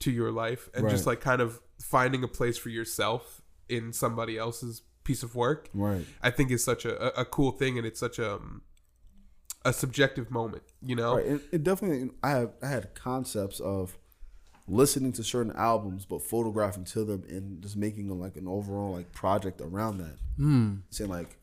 [0.00, 4.38] to your life, and just like kind of finding a place for yourself in somebody
[4.38, 6.04] else's piece of work, Right.
[6.22, 8.62] I think is such a, a, a cool thing, and it's such a um,
[9.64, 11.16] a subjective moment, you know.
[11.16, 11.26] Right.
[11.26, 12.10] It, it definitely.
[12.22, 12.52] I have.
[12.62, 13.98] I had concepts of
[14.68, 19.12] listening to certain albums, but photographing to them and just making like an overall like
[19.12, 20.16] project around that.
[20.38, 20.82] Mm.
[20.90, 21.36] Saying like,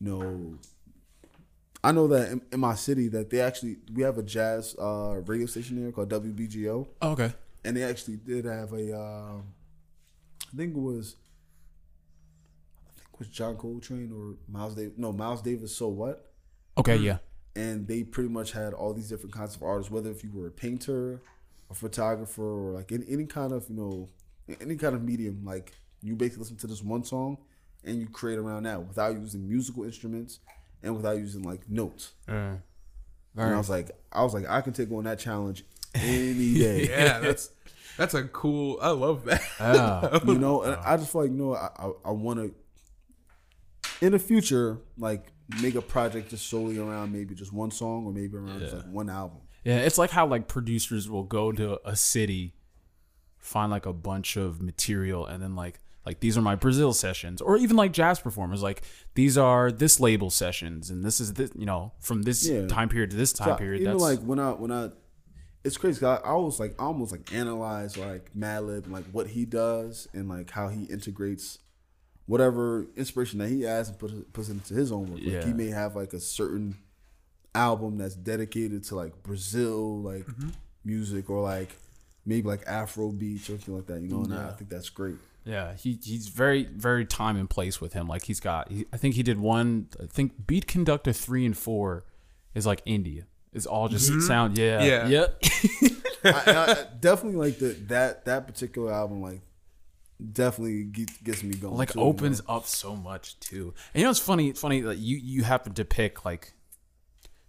[0.00, 0.58] you know,
[1.84, 5.20] I know that in, in my city that they actually we have a jazz uh,
[5.26, 7.32] radio station here called WBGO, Oh, okay.
[7.64, 8.96] And they actually did have a.
[8.98, 9.44] Um,
[10.52, 11.16] I think it was.
[12.88, 14.92] I think it was John Coltrane or Miles Davis.
[14.96, 15.74] No, Miles Davis.
[15.76, 16.32] So what?
[16.78, 16.96] Okay.
[16.96, 17.18] Yeah.
[17.56, 20.46] and they pretty much had all these different kinds of artists, whether if you were
[20.46, 21.20] a painter,
[21.70, 24.08] a photographer, or like any, any kind of you know
[24.60, 25.42] any kind of medium.
[25.44, 27.38] Like you basically listen to this one song
[27.84, 30.38] and you create around that without using musical instruments
[30.82, 32.12] and without using like notes.
[33.36, 35.64] And I was like, I was like, I can take on that challenge
[35.94, 36.88] any day.
[36.90, 37.50] Yeah, that's
[37.96, 38.78] that's a cool.
[38.80, 39.42] I love that.
[39.60, 40.18] Yeah.
[40.26, 42.54] you know, and I just feel like, you know, I, I, I want to,
[44.06, 45.32] in the future, like
[45.62, 48.86] make a project just solely around maybe just one song or maybe around just like
[48.86, 49.38] one album.
[49.64, 52.54] Yeah, it's like how like producers will go to a city,
[53.38, 57.42] find like a bunch of material, and then like like these are my Brazil sessions,
[57.42, 58.80] or even like jazz performers, like
[59.14, 62.66] these are this label sessions, and this is this you know from this Yeah.
[62.68, 63.82] time period to this time So, period.
[63.82, 64.88] Even That's like when I when I,
[65.64, 66.04] it's crazy.
[66.06, 70.08] I, I always like I almost like analyze like Madlib and like what he does
[70.14, 71.58] and like how he integrates
[72.26, 75.20] whatever inspiration that he has and puts it, puts into his own work.
[75.22, 75.46] Like Yeah.
[75.46, 76.76] he may have like a certain
[77.54, 80.50] album that's dedicated to like Brazil like Mm-hmm.
[80.84, 81.76] music or like
[82.24, 84.00] maybe like Afro beats or something like that.
[84.00, 85.16] You know, and I, I think that's great.
[85.44, 88.06] yeah, he he's very very time and place with him.
[88.06, 89.88] Like he's got, he, I think he did one.
[90.00, 92.04] I think Beat Konducta three and four
[92.54, 93.24] is like India.
[93.52, 94.56] It's all just sound.
[94.58, 95.06] Yeah, Yeah.
[95.08, 95.26] yeah.
[96.24, 99.40] I, I, definitely like the that that particular album like
[100.32, 101.76] definitely get, gets me going.
[101.76, 102.10] like too, you know?
[102.10, 103.74] opens up so much too.
[103.94, 104.48] And you know, it's funny.
[104.48, 106.52] It's funny that you you happen to pick like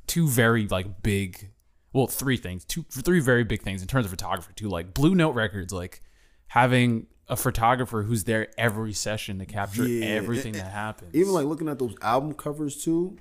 [0.08, 1.50] two very like big,
[1.94, 4.70] well, three things, two three very big things in terms of photography too.
[4.70, 6.02] Like Blue Note Records, like
[6.48, 11.14] having a photographer who's there every session to capture Yeah, everything and- that happens.
[11.16, 13.18] even like looking at those album covers too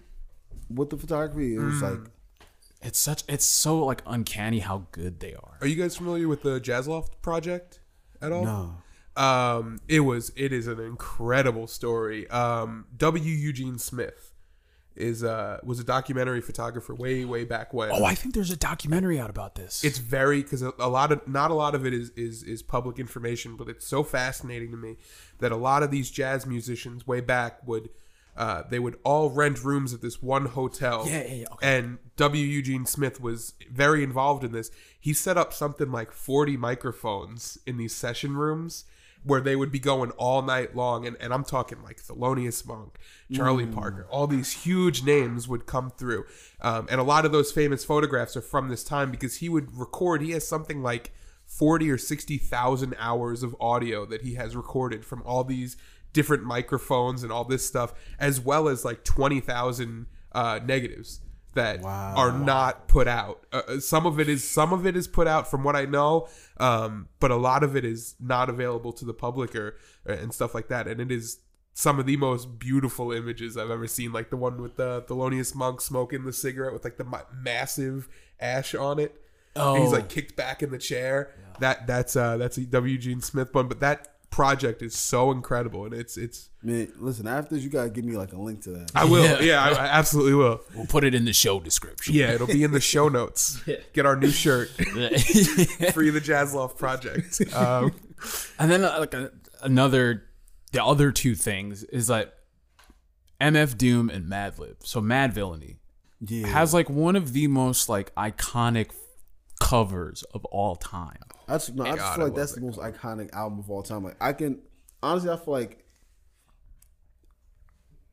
[0.69, 1.83] with the photography it was Mm.
[1.83, 2.11] like
[2.83, 5.59] it's such it's so like uncanny how good they are.
[5.61, 7.81] Are you guys familiar with the Jazz Loft project
[8.23, 8.45] at all?
[8.45, 8.75] no
[9.17, 12.29] Um, it was it is an incredible story.
[12.31, 13.35] Um, W.
[13.35, 14.33] Eugene Smith
[14.97, 17.91] is uh was a documentary photographer way way back when.
[17.93, 19.85] Oh, I think there's a documentary out about this.
[19.85, 22.63] it's very because a, a lot of not a lot of it is is is
[22.63, 24.97] public information, but it's so fascinating to me
[25.39, 27.91] that a lot of these jazz musicians way back would.
[28.41, 31.05] Uh, they would all rent rooms at this one hotel.
[31.07, 31.79] Yeah, yeah, yeah, okay.
[31.79, 32.43] And W.
[32.43, 34.71] Eugene Smith was very involved in this.
[34.99, 38.87] He set up something like 40 microphones in these session rooms
[39.25, 41.07] where they would be going all night long.
[41.07, 42.99] And, and I'm talking like Thelonious Monk,
[43.31, 46.25] Charlie Parker, all these huge names would come through.
[46.63, 49.77] Um, and a lot of those famous photographs are from this time because he would
[49.77, 51.13] record, he has something like
[51.45, 55.77] 40 or 60,000 hours of audio that he has recorded from all these
[56.13, 61.21] different microphones and all this stuff, as well as like 20,000 uh, negatives
[61.55, 61.83] that
[62.17, 63.45] are not put out.
[63.53, 65.85] Uh, Uh, some of it is some of it is put out from what I
[65.85, 69.77] know, um, but a lot of it is not available to the public or
[70.09, 70.87] uh, and stuff like that.
[70.87, 71.39] And it is
[71.75, 75.55] some of the most beautiful images I've ever seen, like the one with the Thelonious
[75.55, 78.09] Monk smoking the cigarette with like the ma- massive
[78.39, 79.21] ash on it.
[79.57, 81.33] oh, And he's like kicked back in the chair.
[81.59, 82.97] That that's uh that's a W.
[82.97, 86.51] Gene Smith one, but that project is so incredible, and it's it's.
[86.63, 89.25] man listen after this you gotta give me like a link to that I will,
[89.25, 89.41] Yeah.
[89.41, 90.61] yeah, I, I absolutely will.
[90.75, 92.15] we'll put it in the show description.
[92.15, 93.61] Yeah, it'll be in the show notes.
[93.93, 94.69] Get our new shirt,
[95.93, 97.41] free the Jazz Loft project.
[97.55, 97.93] Um,
[98.59, 99.31] And then uh, like a,
[99.63, 100.25] another,
[100.73, 102.31] the other two things is like
[103.41, 104.77] MF Doom and Madlib.
[104.85, 105.77] So Madvillainy
[106.21, 108.91] yeah has like one of the most like iconic
[109.59, 111.17] covers of all time.
[111.51, 113.83] I just, no, I just God, feel like that's the most iconic album of all
[113.83, 114.61] time like I can
[115.03, 115.85] honestly I feel like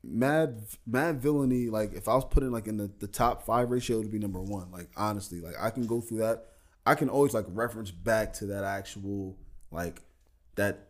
[0.04, 4.04] Mad Madvillainy, like if I was putting like in the, the top five ratio, it
[4.04, 4.72] would be number one.
[4.72, 6.46] Like honestly, like I can go through that.
[6.86, 9.38] I can always like reference back to that actual
[9.72, 10.02] like
[10.56, 10.88] that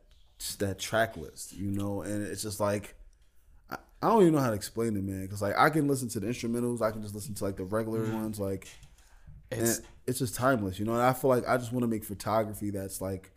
[0.59, 2.95] that track list, you know, and it's just like
[3.71, 5.23] I, I don't even know how to explain it, man.
[5.23, 7.63] Because like I can listen to the instrumentals, I can just listen to like the
[7.63, 8.67] regular ones, like
[9.49, 10.93] It's and it's just timeless, you know.
[10.93, 13.31] And I feel like I just want to make photography that's like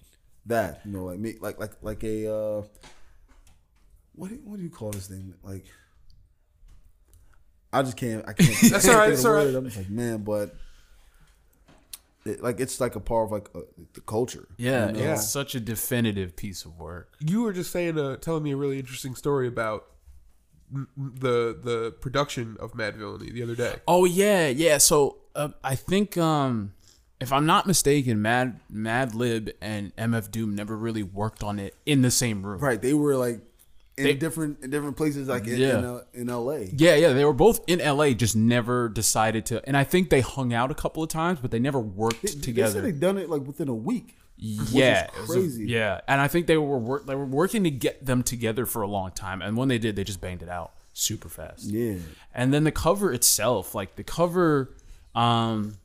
[0.47, 0.81] that.
[0.85, 2.63] You know, like me, like like like a uh,
[4.15, 5.35] what do you, what do you call this thing?
[5.43, 5.67] Like,
[7.73, 8.27] I just can't.
[8.29, 8.49] I can't.
[8.71, 9.47] That's I can't all right, think of it's the all word.
[9.47, 9.55] right.
[9.55, 10.55] I'm just like, man, but.
[12.27, 13.61] It, like it's like a part of like uh,
[13.95, 14.47] the culture.
[14.59, 14.99] Yeah, you know?
[14.99, 15.13] Yeah.
[15.15, 17.15] it's such a definitive piece of work.
[17.21, 19.87] You were just saying, uh, telling me a really interesting story about
[20.71, 23.77] m- m- the the production of Madvillainy the other day.
[23.89, 24.77] Oh yeah, yeah.
[24.77, 26.73] So uh, I think, um,
[27.21, 32.03] if I'm not mistaken, Mad Madlib and MF Doom never really worked on it in
[32.03, 32.61] the same room.
[32.61, 32.81] Right.
[32.81, 33.41] They were like
[33.99, 35.79] in They- different in different places, like in Yeah.
[35.79, 36.71] in, uh, in L.A.
[36.75, 37.13] Yeah, yeah.
[37.13, 39.67] They were both in LA, just never decided to.
[39.69, 42.31] And I think they hung out a couple of times, but they never worked They,
[42.33, 42.73] they together.
[42.73, 44.17] said they done it like within a week.
[44.39, 45.67] yeah, is it a- crazy.
[45.67, 48.81] yeah, and I think they were work, they were working to get them together for
[48.81, 51.65] a long time, and when they did, they just banged it out super fast.
[51.65, 51.97] Yeah.
[52.35, 54.71] And then the cover itself, like the cover,
[55.15, 55.79] um,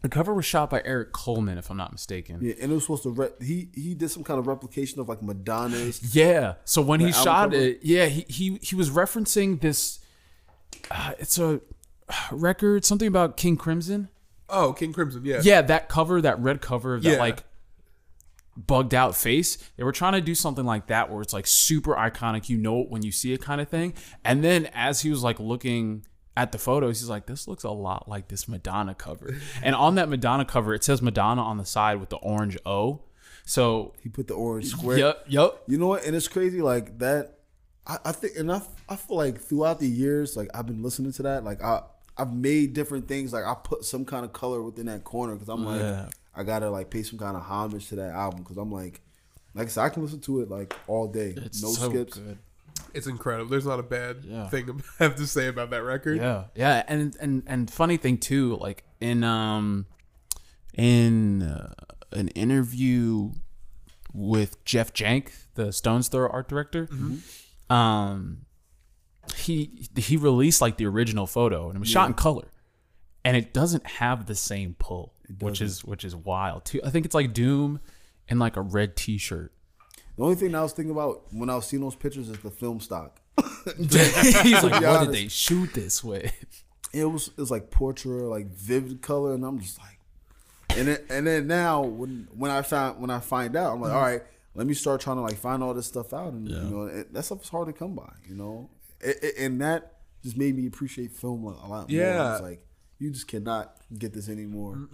[0.00, 2.38] the cover was shot by Eric Coleman, if I'm not mistaken.
[2.42, 3.10] Yeah, and it was supposed to.
[3.10, 6.14] Re- he he did some kind of replication of like Madonna's.
[6.14, 6.54] Yeah.
[6.64, 7.62] So when he shot cover?
[7.62, 10.00] it, yeah, he he he was referencing this.
[10.90, 11.60] Uh, it's a
[12.32, 14.08] record, something about King Crimson.
[14.48, 15.40] Oh, King Crimson, yeah.
[15.42, 17.18] Yeah, that cover, that red cover, of that Yeah.
[17.18, 17.44] like
[18.56, 19.56] bugged out face.
[19.76, 22.80] They were trying to do something like that where it's like super iconic, you know
[22.82, 23.94] it when you see it kind of thing.
[24.24, 26.04] And then as he was like looking
[26.36, 29.36] at the photos, he's like, this looks a lot like this Madonna cover.
[29.62, 33.00] and on that Madonna cover, it says Madonna on the side with the orange O.
[33.44, 34.98] So, He put the orange square.
[34.98, 35.62] yep, yep.
[35.66, 36.04] You know what?
[36.04, 37.38] And it's crazy like that.
[37.86, 41.12] I, I think, and I, I feel like throughout the years, like I've been listening
[41.14, 41.42] to that.
[41.44, 41.82] Like I,
[42.16, 43.32] I've made different things.
[43.32, 46.08] Like I put some kind of color within that corner because I'm like, Yeah.
[46.34, 49.00] I gotta like pay some kind of homage to that album because I'm like,
[49.54, 52.16] like I said, I can listen to it like all day, It's no so skips.
[52.18, 52.38] good.
[52.94, 53.50] It's incredible.
[53.50, 54.48] There's not a bad Yeah.
[54.48, 56.18] thing I have to say about that record.
[56.18, 59.86] Yeah, yeah, and and and funny thing too, like in um
[60.74, 61.72] in uh,
[62.12, 63.32] an interview
[64.14, 66.88] with Jeff Jank, the Stones Throw art director,
[67.70, 68.42] um,
[69.36, 72.50] he he released like the original photo and it was shot in color,
[73.24, 76.80] and it doesn't have the same pull, which is which is wild too.
[76.84, 77.80] I think it's like Doom
[78.28, 79.52] in like a red T-shirt.
[80.16, 82.50] The only thing I was thinking about when I was seeing those pictures is the
[82.50, 83.18] film stock.
[83.78, 86.32] He's like, be what did they shoot this with?
[86.92, 89.98] it was it was like portrait, like vivid color, and I'm just like,
[90.76, 93.92] and then and then now when when I found when I find out, I'm like,
[93.92, 94.22] all right,
[94.54, 97.12] let me start trying to like find all this stuff out, and you know it,
[97.14, 98.68] that stuff is hard to come by, you know,
[99.00, 101.86] it, it- and that just made me appreciate film a lot more.
[101.88, 102.34] Yeah.
[102.34, 102.64] it's like
[103.02, 104.88] you just cannot get this anymore.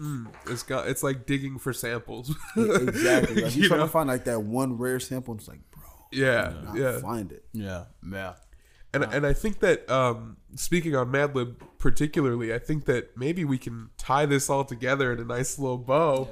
[0.46, 2.34] It's got it's like digging for samples.
[2.56, 3.86] exactly, like, You you trying know?
[3.86, 6.98] to find like that one rare sample, and it's like, bro, yeah, not yeah.
[7.00, 7.44] find it.
[7.52, 8.34] Yeah, yeah.
[8.94, 13.58] And and I think that um, speaking on Madlib particularly, I think that maybe we
[13.58, 16.28] can tie this all together in a nice little bow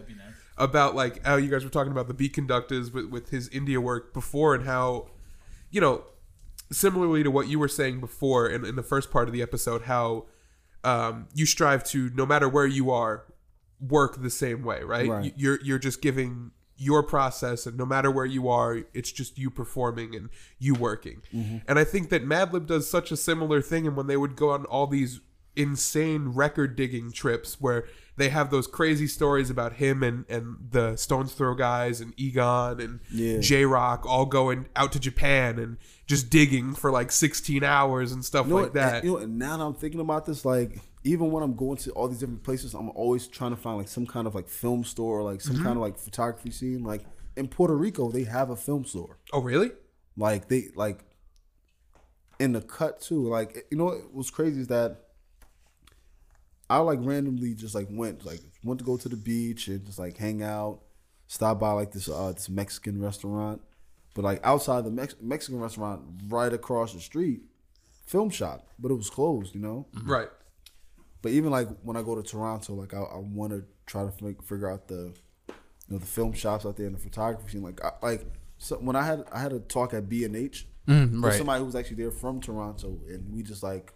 [0.56, 3.80] about like how you guys were talking about the Beat Konductas with with his India
[3.80, 5.08] work before and how
[5.70, 6.04] you know
[6.72, 9.82] similarly to what you were saying before in, in the first part of the episode
[9.82, 10.24] how
[10.84, 13.24] um, you strive to no matter where you are
[13.80, 15.24] work the same way right, Right.
[15.26, 19.38] You- you're you're just giving your process and no matter where you are it's just
[19.38, 21.22] you performing and you working.
[21.66, 24.50] And i think that madlib does such a similar thing and when they would go
[24.50, 25.20] on all these
[25.56, 27.86] insane record digging trips where
[28.16, 32.80] they have those crazy stories about him and and the stones throw guys and egon
[32.80, 33.38] and Yeah.
[33.40, 38.46] J-Rocc all going out to japan and just digging for like 16 hours and stuff
[38.46, 40.80] You know like what, that you know, and now that I'm thinking about this, like
[41.04, 43.88] even when I'm going to all these different places, I'm always trying to find like
[43.88, 45.64] some kind of like film store or like some Mm-hmm.
[45.64, 46.82] kind of like photography scene.
[46.82, 47.02] Like
[47.36, 49.18] in Puerto Rico, they have a film store.
[49.32, 49.70] oh really
[50.16, 51.04] Like they like
[52.38, 53.28] in the cut too.
[53.28, 55.05] Like you know what was crazy is that
[56.68, 59.98] I like randomly just like went like went to go to the beach and just
[59.98, 60.80] like hang out,
[61.26, 63.60] stop by like this uh this Mexican restaurant,
[64.14, 67.42] but like outside the Mex- Mexican restaurant right across the street,
[68.06, 69.86] film shop, but it was closed, you know.
[70.04, 70.28] right
[71.22, 74.10] But even like when I go to Toronto, like I, I want to try to
[74.10, 75.12] fi- figure out the,
[75.48, 75.54] you
[75.90, 77.62] know, the film shops out there and the photography scene.
[77.62, 78.26] Like, I, like
[78.58, 80.66] so when I had I had a talk at B and H
[81.12, 81.34] with right.
[81.34, 83.92] somebody who was actually there from Toronto, and we just like,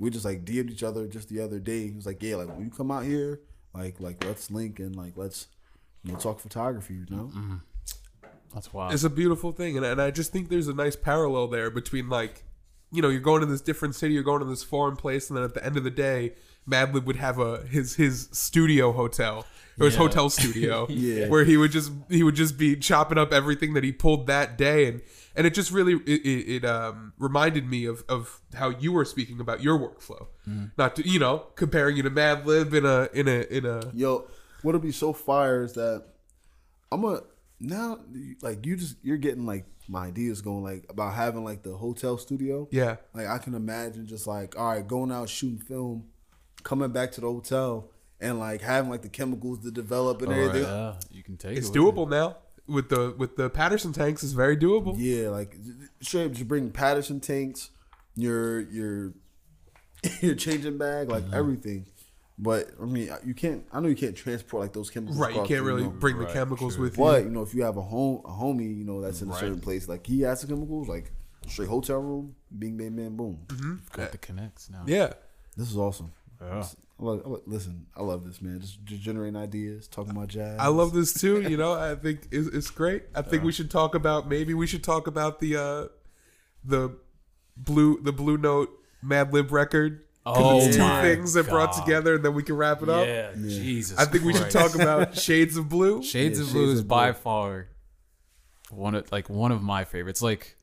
[0.00, 1.86] we just like DM'd each other just the other day.
[1.86, 3.40] He was like, yeah, like when you come out here,
[3.74, 5.46] like like let's link and like let's,
[6.02, 6.94] you know, talk photography.
[6.94, 7.54] You know, mm-hmm.
[8.54, 8.92] That's wild.
[8.92, 12.08] It's a beautiful thing, and, and I just think there's a nice parallel there between
[12.08, 12.42] like,
[12.90, 15.36] you know, you're going to this different city, you're going to this foreign place, and
[15.36, 16.32] then at the end of the day,
[16.68, 19.46] Madlib would have a his his studio hotel
[19.78, 20.00] or his Yeah.
[20.00, 21.28] hotel studio, Yeah.
[21.28, 24.58] where he would just he would just be chopping up everything that he pulled that
[24.58, 25.02] day, and
[25.36, 29.04] and it just really it, it, it um reminded me of of how you were
[29.04, 30.26] speaking about your workflow,
[30.76, 34.26] not to you know comparing you to Madlib in a in a in a Yo,
[34.62, 36.04] what'll be so fire is that
[36.92, 37.22] I'm a
[37.60, 37.98] now
[38.42, 42.16] like you just you're getting like my ideas going like about having like the hotel
[42.16, 42.68] studio.
[42.70, 42.96] Yeah.
[43.12, 46.06] Like I can imagine just like all right, going out shooting film,
[46.62, 50.62] coming back to the hotel and like having like the chemicals to develop and everything.
[50.62, 51.70] Yeah, you can take It's it.
[51.70, 51.92] with you.
[51.92, 52.36] doable now
[52.70, 54.22] with the with the Paterson tanks.
[54.22, 54.94] is very doable.
[54.96, 55.56] Yeah, like
[56.00, 57.70] straight up just bring Paterson tanks,
[58.14, 59.12] your your
[60.20, 61.34] your changing bag, like mm-hmm.
[61.34, 61.86] everything.
[62.38, 63.66] But I mean, you can't.
[63.72, 65.18] I know you can't transport like those chemicals.
[65.18, 65.34] Right.
[65.34, 65.90] You can't really know.
[65.90, 66.84] bring the chemicals true.
[66.84, 67.04] with you.
[67.04, 69.34] But you know, if you have a home, a homie, you know that's in a
[69.34, 71.12] certain place, like he has the chemicals, like
[71.46, 73.40] straight hotel room, bing, bang, bang, boom.
[73.46, 73.74] Mm-hmm.
[73.92, 74.84] Got the connects now.
[74.86, 75.12] Yeah.
[75.56, 76.12] This is awesome.
[76.40, 76.64] Yeah.
[77.00, 78.60] I love, I love- listen, I love this man.
[78.60, 80.58] Just, just generating ideas, talking about jazz.
[80.60, 81.40] I love this too.
[81.40, 83.04] You know, I think it's, it's great.
[83.14, 85.86] I think we should talk about maybe we should talk about the uh
[86.64, 86.96] the
[87.56, 88.70] blue the blue note
[89.04, 90.04] Madlib record.
[90.26, 93.06] 'Cause Oh it's two things that brought together, and then we can wrap it up.
[93.06, 93.98] Yeah, Jesus.
[93.98, 96.02] I think we should talk about Shades of Blue.
[96.02, 97.20] Shades Yeah, of Shades Blue is of by Blue.
[97.20, 97.68] far
[98.70, 100.20] one of like one of my favorites.
[100.20, 100.58] Like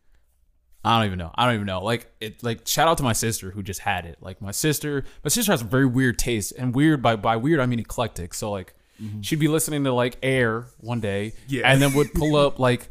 [0.85, 1.31] I don't even know.
[1.35, 1.83] I don't even know.
[1.83, 4.17] Like it like shout out to my sister who just had it.
[4.21, 6.53] Like my sister my sister has a very weird taste.
[6.57, 8.33] And weird by by weird I mean eclectic.
[8.33, 8.73] So like
[9.21, 11.69] she'd be listening to like air one day Yeah.
[11.71, 12.89] and then would pull up like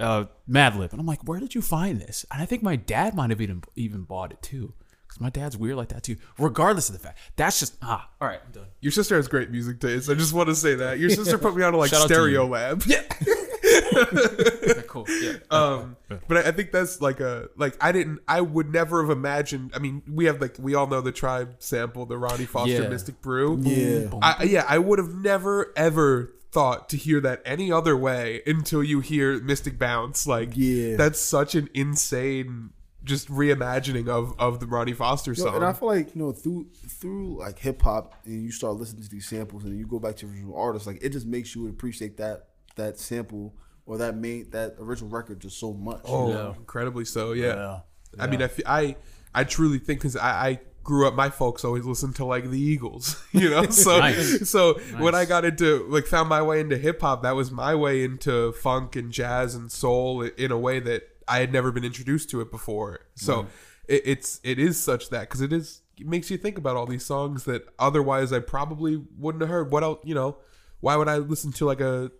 [0.00, 0.92] uh Madlib.
[0.92, 2.24] And I'm like, where did you find this?
[2.32, 4.72] And I think my dad might have even even bought it too.
[5.06, 6.16] Because my dad's weird like that too.
[6.38, 7.18] Regardless of the fact.
[7.36, 8.66] That's just ah, all right, I'm done.
[8.80, 10.08] Your sister has great music taste.
[10.08, 12.08] I just want to say that your sister put me on to like Shout out
[12.08, 12.48] to Stereo you.
[13.92, 14.08] Lab.
[14.12, 15.06] Okay, cool.
[15.08, 15.34] Yeah.
[15.50, 15.96] Um,
[16.28, 19.72] but I I think that's like a like I didn't I would never have imagined.
[19.74, 22.88] I mean, we have like we all know the Tribe sample, the Ronnie Foster Yeah.
[22.88, 23.58] Mystic Brew.
[23.62, 24.08] Yeah.
[24.22, 28.82] I, yeah, I would have never ever thought to hear that any other way until
[28.84, 30.26] you hear Mystic Bounce.
[30.26, 30.96] Like, Yeah.
[30.96, 32.70] that's such an insane
[33.04, 35.56] just reimagining of of the Ronnie Foster Yo, song.
[35.56, 39.02] and I feel like you know through through like hip hop, and you start listening
[39.02, 41.66] to these samples, and you go back to original artists, like it just makes you
[41.68, 43.54] appreciate that that sample
[43.86, 46.00] or that main that original record just so much.
[46.04, 46.54] oh, Yeah.
[46.56, 47.32] incredibly so.
[47.32, 47.54] Yeah.
[47.54, 47.80] Yeah.
[48.18, 48.96] I mean, I I
[49.34, 50.48] I truly think because I.
[50.48, 54.50] I grew up my folks always listened to like the eagles you know so Nice.
[54.50, 58.02] so when i got into like found my way into hip-hop that was my way
[58.02, 62.30] into funk and jazz and soul in a way that i had never been introduced
[62.30, 63.46] to it before so
[63.86, 66.86] it, it's it is such that because it is it makes you think about all
[66.86, 70.36] these songs that otherwise i probably wouldn't have heard what else you know
[70.80, 72.10] why would i listen to like a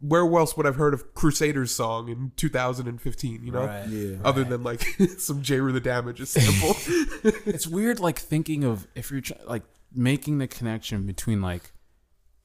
[0.00, 3.88] where else would i've heard of crusaders song in 2015 you know Right.
[3.88, 4.16] Yeah.
[4.24, 4.82] other than like
[5.18, 5.60] some J.
[5.60, 6.76] Rue the Damages sample.
[7.46, 11.72] it's weird like thinking of if you're tr- like making the connection between like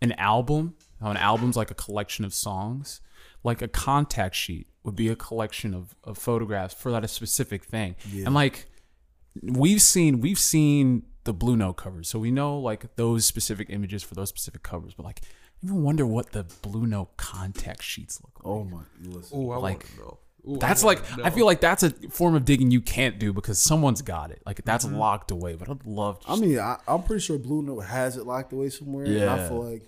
[0.01, 3.01] an album how an album's like a collection of songs
[3.43, 7.63] like a contact sheet would be a collection of, of photographs for that a specific
[7.63, 7.95] thing
[8.25, 8.65] and like
[9.41, 14.03] we've seen we've seen the blue note covers so we know like those specific images
[14.03, 15.27] for those specific covers but like I
[15.63, 19.39] even wonder what the blue note contact sheets look like Oh my, listen.
[19.39, 20.17] Ooh, I Like, want to know.
[20.45, 23.17] Ooh, that's I like wanna I feel like that's a form of digging you can't
[23.17, 24.41] do because someone's got it.
[24.45, 25.55] Like that's locked away.
[25.55, 26.19] But I'd love.
[26.21, 29.23] To I mean, I, I'm pretty sure Blue Note has it locked away somewhere, and
[29.29, 29.83] I feel like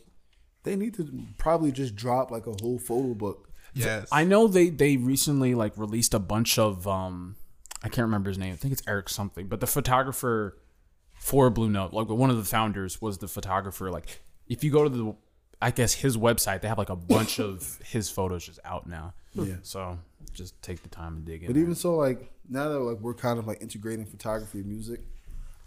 [0.63, 3.49] they need to probably just drop like a whole photo book.
[3.73, 4.07] yes.
[4.13, 7.36] I know they they recently like released a bunch of um
[7.84, 8.53] I can't remember his name.
[8.53, 9.47] I think it's Eric something.
[9.47, 10.57] But the photographer
[11.19, 13.91] for Blue Note, like one of the founders was the photographer.
[13.91, 15.15] Like if you go to the
[15.61, 19.13] I guess his website, they have like a bunch of his photos just out now.
[19.33, 19.55] Yeah.
[19.63, 19.99] So
[20.33, 21.47] just take the time and dig in.
[21.47, 25.01] But even so, like now that like we're kind of like integrating photography and music,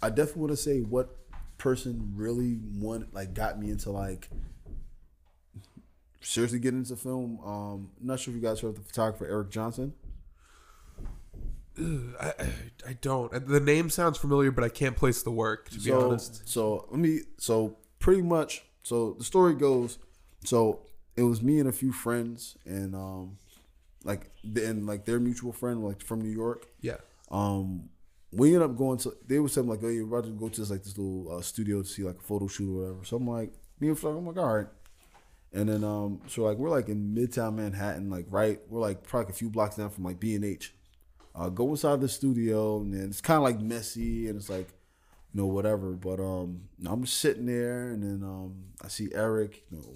[0.01, 1.15] I definitely want to say what
[1.57, 4.29] person really want like got me into like
[6.21, 7.39] seriously getting into film.
[7.45, 9.93] Um, I'm not sure if you guys heard of the photographer Eric Johnson.
[11.77, 12.49] I, I,
[12.89, 13.47] I don't.
[13.47, 15.69] The name sounds familiar, but I can't place the work.
[15.69, 16.47] To be so, honest.
[16.47, 17.21] So let me.
[17.37, 18.65] So pretty much.
[18.83, 19.97] So the story goes.
[20.43, 20.81] So
[21.15, 23.37] it was me and a few friends, and um,
[24.03, 26.67] like and like their mutual friend, like from New York.
[26.81, 26.97] Yeah.
[27.29, 27.89] Um,
[28.31, 29.13] we ended up going to.
[29.27, 31.41] They were saying like, "Oh, you're about to go to this like this little uh,
[31.41, 34.17] studio to see like a photo shoot or whatever." So I'm like, me and Frank,
[34.17, 34.67] I'm like, all right.
[35.51, 39.31] And then um, so like we're like in Midtown Manhattan, like right, we're like probably
[39.31, 40.73] a few blocks down from like B and H.
[41.35, 44.67] Uh, go inside the studio, and then it's kind of like messy, and it's like,
[45.33, 45.91] you know, whatever.
[45.91, 49.63] But um, I'm just sitting there, and then um, I see Eric.
[49.71, 49.95] You know,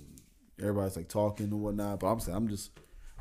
[0.59, 2.71] everybody's like talking and whatnot, but I'm saying I'm just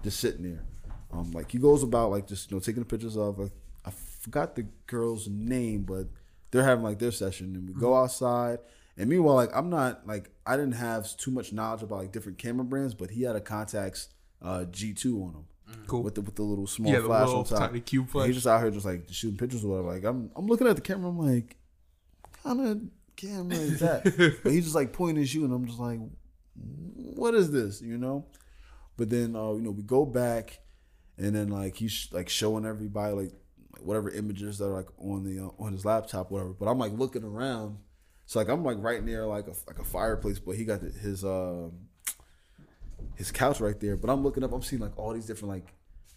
[0.02, 0.64] just sitting there.
[1.12, 3.52] Um, like he goes about like just you know taking the pictures of like
[3.84, 6.06] I forgot the girl's name, but
[6.50, 8.58] they're having like their session, and we go outside.
[8.96, 12.38] And meanwhile, like I'm not like I didn't have too much knowledge about like different
[12.38, 14.08] camera brands, but he had a Contax
[14.42, 15.44] uh, G2 on him.
[15.86, 16.02] Cool.
[16.02, 17.58] With the with the little small Yeah, the flash little on top.
[17.70, 18.26] tiny cube flash.
[18.26, 19.88] He's just out here just like shooting pictures or whatever.
[19.94, 21.56] Like I'm I'm looking at the camera, I'm like,
[22.42, 22.80] kind of
[23.16, 24.04] camera is that?
[24.42, 26.00] but he's just like pointing at you, and I'm just like,
[26.54, 27.80] what is this?
[27.80, 28.26] You know.
[28.96, 30.60] But then uh, you know we go back,
[31.16, 33.32] and then like he's like showing everybody like,
[33.80, 36.52] whatever images that are like on the uh, on his laptop, whatever.
[36.52, 37.78] But I'm like looking around,
[38.26, 40.90] so like I'm like right near like a like a fireplace, but he got the,
[40.90, 41.72] his um
[43.14, 43.96] his couch right there.
[43.96, 45.74] But I'm looking up, I'm seeing like all these different like.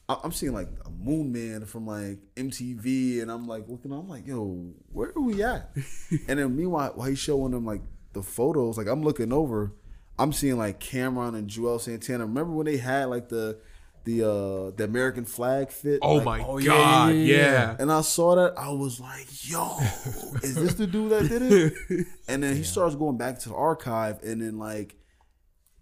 [0.08, 3.92] I- I'm seeing like a Moon Man from like MTV, and I'm like looking.
[3.92, 5.72] I'm like, yo, where are we at?
[6.28, 7.82] and then meanwhile, while he's showing them like
[8.14, 9.74] the photos, like I'm looking over,
[10.20, 12.26] I'm seeing like Cam'ron and Juelz Santana.
[12.26, 13.60] Remember when they had like the
[14.04, 16.00] the uh the American flag fit?
[16.04, 17.76] Oh Like, my oh, god, yeah, yeah, yeah.
[17.80, 19.78] and I saw that, I was like, "Yo,
[20.44, 23.56] is this the dude that did it?" And then he starts going back to the
[23.56, 24.96] archive, and then like,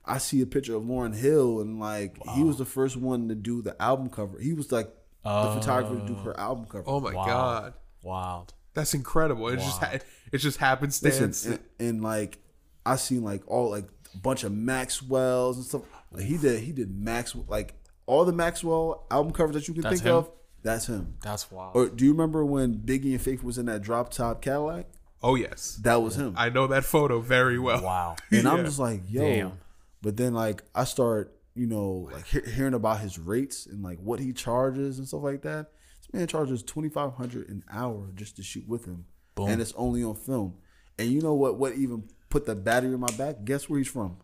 [0.05, 3.35] I see a picture of Lauryn Hill, and like, he was the first one to
[3.35, 4.39] do the album cover.
[4.39, 4.87] He was like
[5.23, 5.55] the oh.
[5.59, 6.83] photographer to do her album cover.
[6.87, 7.25] Oh my Wow.
[7.25, 8.53] god, Wild.
[8.73, 9.47] that's incredible.
[9.49, 9.99] It's just ha-
[10.31, 11.19] it's just happenstance.
[11.19, 12.39] Listen, and, and like,
[12.85, 15.83] I seen like all like a bunch of Maxwell's and stuff.
[16.11, 17.73] Like, he did, he did Maxwell, like
[18.05, 20.15] all the Maxwell album covers that you can That's think him?
[20.15, 20.31] of.
[20.63, 21.15] That's him.
[21.23, 21.75] That's wild.
[21.75, 24.87] Or do you remember when Biggie and Faith was in that drop top Cadillac?
[25.25, 26.33] oh yes, That was him.
[26.37, 27.81] I know that photo very well.
[27.81, 28.15] wow.
[28.31, 29.21] And I'm just like, yo.
[29.21, 29.51] Damn.
[30.03, 33.97] But then like I start, you know, like he- hearing about his rates and like
[33.99, 35.71] what he charges and stuff like that.
[36.01, 39.49] This man charges twenty five hundred an hour just to shoot with him, Boom.
[39.49, 40.55] and it's only on film.
[40.99, 41.57] And you know what?
[41.57, 43.45] What even put the battery in my back?
[43.45, 44.17] Guess where he's from?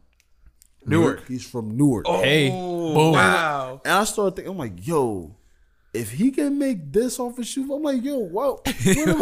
[0.86, 1.27] Newark.
[1.27, 2.07] He's from Newark.
[2.07, 3.13] Hey, Oh, boom.
[3.13, 3.82] wow.
[3.86, 5.36] And I started thinking, I'm like, yo,
[5.93, 8.65] if he can make this off his shoe, I'm like, yo, what?
[8.65, 9.21] what am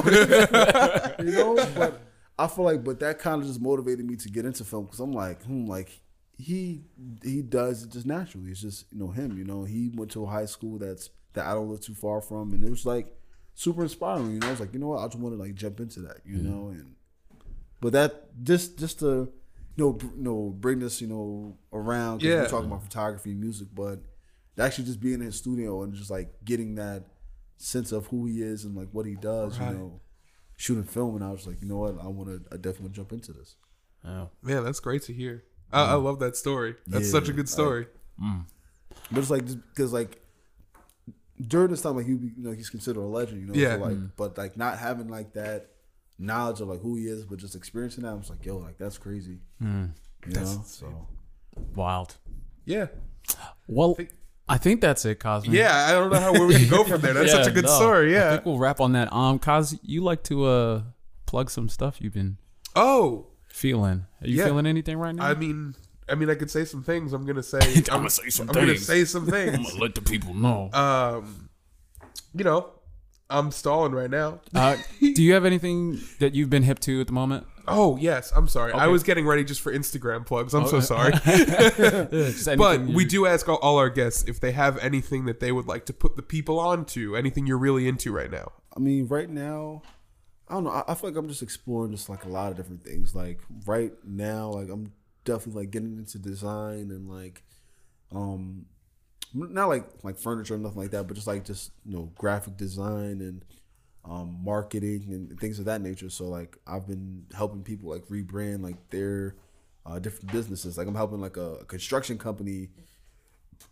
[0.53, 2.01] I- you know, but
[2.37, 4.99] I feel like, but that kind of just motivated me to get into film because
[4.99, 5.99] I'm like, hmm, like
[6.37, 6.83] he
[7.23, 8.51] he does it just naturally.
[8.51, 9.37] It's just you know him.
[9.37, 12.21] You know, he went to a high school that's that I don't live too far
[12.21, 13.15] from, and it was like
[13.53, 14.33] super inspiring.
[14.33, 16.01] You know, I was like, you know what, I just want to like jump into
[16.01, 16.17] that.
[16.25, 16.95] You know, and
[17.81, 19.31] but that just just to
[19.75, 22.21] you know, br- you know bring this you know around.
[22.21, 22.41] Yeah.
[22.41, 23.99] we're talking about photography, and music, but
[24.59, 27.03] actually just being in his studio and just like getting that
[27.57, 29.59] sense of who he is and like what he does.
[29.59, 29.71] Right.
[29.71, 30.01] You know,
[30.55, 32.93] shooting film, and I was like, you know what, I want to, I definitely want
[32.93, 33.55] to jump into this.
[34.05, 34.29] Oh.
[34.41, 35.43] Man, that's great to hear.
[35.71, 36.75] I, I love that story.
[36.87, 37.87] That's such a good story.
[38.19, 40.21] But it's like because like
[41.39, 43.41] during this time, like he, you know, he's considered a legend.
[43.41, 43.77] You know, Yeah.
[43.77, 45.69] So like, but like not having like that
[46.19, 48.77] knowledge of like who he is, but just experiencing that, I was like, yo, like
[48.77, 49.39] that's crazy.
[49.61, 49.89] You
[50.25, 51.07] That's know, so
[51.75, 52.17] Wild.
[52.65, 52.87] yeah.
[53.67, 53.97] Well,
[54.49, 55.51] I think that's it, Cosmo.
[55.53, 57.13] Yeah, I don't know how where we can go from there.
[57.13, 57.71] That's Yeah, such a good no.
[57.75, 58.15] story.
[58.15, 58.31] I Yeah.
[58.31, 59.11] think we'll wrap on that.
[59.13, 60.81] Um, Cos, you like to uh
[61.25, 62.37] plug some stuff you've been
[62.75, 63.27] Oh,
[63.57, 64.05] feeling.
[64.21, 64.45] Are you Yeah.
[64.45, 65.25] feeling anything right now?
[65.25, 65.75] I mean,
[66.09, 67.11] I mean, I could say some things.
[67.13, 67.59] I'm gonna say.
[67.61, 69.55] I'm I'm, gonna say some I'm gonna say some things.
[69.57, 70.69] I'm gonna let the people know.
[70.73, 71.49] um,
[72.33, 72.69] you know,
[73.29, 74.39] I'm stalling right now.
[74.53, 77.45] Uh, do you have anything that you've been hip to at the moment?
[77.69, 78.71] Oh yes, I'm sorry.
[78.71, 80.53] I was getting ready just for Instagram plugs.
[80.53, 81.11] I'm so sorry.
[81.25, 85.51] But anything we do ask all, all our guests if they have anything that they
[85.51, 87.15] would like to put the people onto.
[87.17, 88.53] Anything you're really into right now.
[88.75, 89.81] I mean, right now,
[90.49, 90.71] I don't know.
[90.71, 93.13] I, I feel like I'm just exploring just like a lot of different things.
[93.15, 94.93] Like right now, like I'm
[95.25, 97.43] definitely like getting into design and like,
[98.13, 98.65] um,
[99.33, 102.57] not like like furniture or nothing like that, but just like just you know graphic
[102.57, 103.43] design and
[104.05, 106.09] um, marketing and things of that nature.
[106.09, 109.35] So like I've been helping people like rebrand like their
[109.85, 110.77] uh, different businesses.
[110.77, 112.69] Like I'm helping like a, a construction company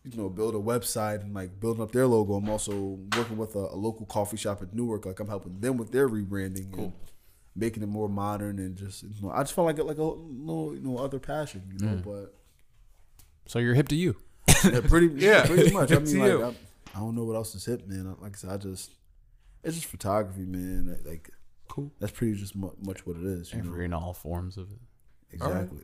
[0.03, 2.36] you know, build a website and like building up their logo.
[2.36, 5.05] I'm also working with a, a local coffee shop at Newark.
[5.05, 6.93] Like I'm helping them with their rebranding and
[7.55, 10.03] making it more modern and just you know, I just felt like it like a
[10.03, 12.01] little you know other passion, you know.
[12.03, 12.33] But
[13.47, 14.15] So you're hip to you.
[14.63, 15.45] yeah, pretty Yeah.
[15.45, 15.91] pretty much.
[15.91, 16.43] I mean, like you.
[16.43, 16.49] I,
[16.95, 18.15] I don't know what else is hip, man.
[18.21, 18.91] Like I said, I just
[19.63, 20.97] it's just photography, man.
[21.05, 21.29] Like
[21.67, 21.91] Cool.
[21.99, 23.51] that's pretty just mu- much what it is.
[23.51, 23.69] You know?
[23.71, 24.77] Every in all forms of it.
[25.33, 25.81] Exactly.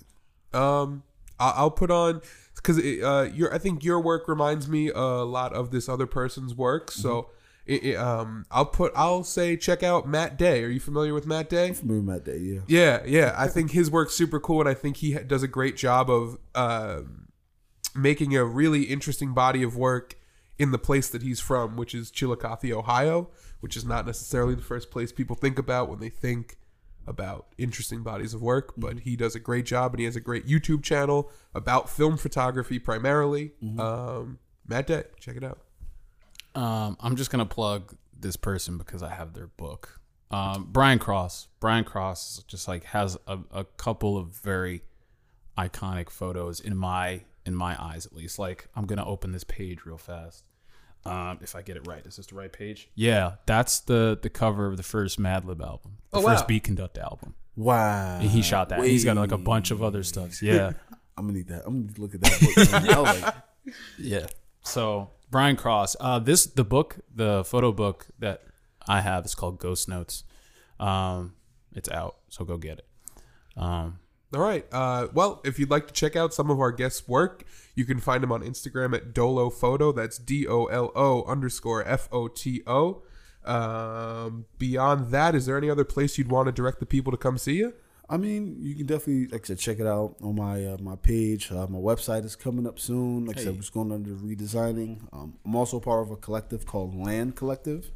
[0.53, 1.01] Um,
[1.41, 2.21] I- I'll put on
[2.55, 6.53] because uh, your I think your work reminds me a lot of this other person's
[6.53, 6.91] work.
[6.91, 7.29] So,
[7.65, 10.63] it, it, um, I'll put I'll say check out Matt Day.
[10.63, 11.73] Are you familiar with Matt Day?
[11.83, 12.59] Remember that day, yeah.
[12.67, 13.35] Yeah, yeah.
[13.37, 16.37] I think his work's super cool, and I think he does a great job of
[16.55, 17.27] um
[17.95, 20.15] making a really interesting body of work
[20.57, 23.29] in the place that he's from, which is Chillicothe, Ohio,
[23.61, 26.57] which is not necessarily the first place people think about when they think
[27.07, 28.73] about interesting bodies of work.
[28.77, 32.17] But he does a great job, and he has a great YouTube channel about film
[32.17, 33.51] photography primarily.
[33.79, 35.59] Um, Matt Day, check it out.
[36.53, 39.99] Um, I'm just gonna plug this person because I have their book.
[40.29, 41.47] Um, Brian Cross.
[41.59, 44.83] Brian Cross just like has a, a couple of very
[45.57, 48.39] iconic photos in my in my eyes at least.
[48.39, 50.45] Like I'm gonna open this page real fast.
[51.05, 52.89] Um, if I get it right, is this the right page?
[52.95, 56.47] Yeah, that's the the cover of the first Madlib album, the Oh, first wow.
[56.47, 57.33] Beat Konducta album.
[57.55, 58.19] Wow.
[58.19, 58.83] And he shot that.
[58.83, 60.41] He's got like a bunch of other stuff.
[60.43, 60.73] Yeah,
[61.17, 61.63] I'm gonna need that.
[61.65, 62.71] I'm gonna need to look at that book.
[62.83, 62.93] man.
[62.93, 63.33] I was like,
[63.97, 64.27] Yeah.
[64.63, 68.43] So Brian Cross, uh, this the book, the photo book that
[68.87, 70.23] I have is called Ghost Notes.
[70.79, 71.33] Um,
[71.73, 72.85] it's out, so go get it.
[73.57, 73.99] Um,
[74.33, 74.65] All right.
[74.71, 77.43] Uh, well, if you'd like to check out some of our guests' work,
[77.75, 79.91] you can find them on Instagram at Dolo Photo.
[79.91, 83.03] That's D O L O underscore F O T O.
[83.43, 87.17] Um, beyond that, is there any other place you'd want to direct the people to
[87.17, 87.73] come see you?
[88.09, 90.95] I mean, you can definitely, like I said, check it out on my uh, my
[90.97, 91.51] page.
[91.51, 93.25] Uh, my website is coming up soon.
[93.25, 93.51] Like I said, Hey.
[93.53, 94.99] we're just going under redesigning.
[95.13, 97.91] Um, I'm also part of a collective called Land Collective.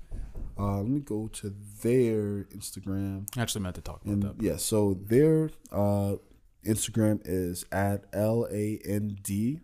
[0.57, 1.53] Uh, let me go to
[1.83, 3.27] their Instagram.
[3.37, 4.41] I actually meant to talk about And that.
[4.41, 6.15] yeah, so their uh,
[6.65, 9.59] Instagram is at L A N D.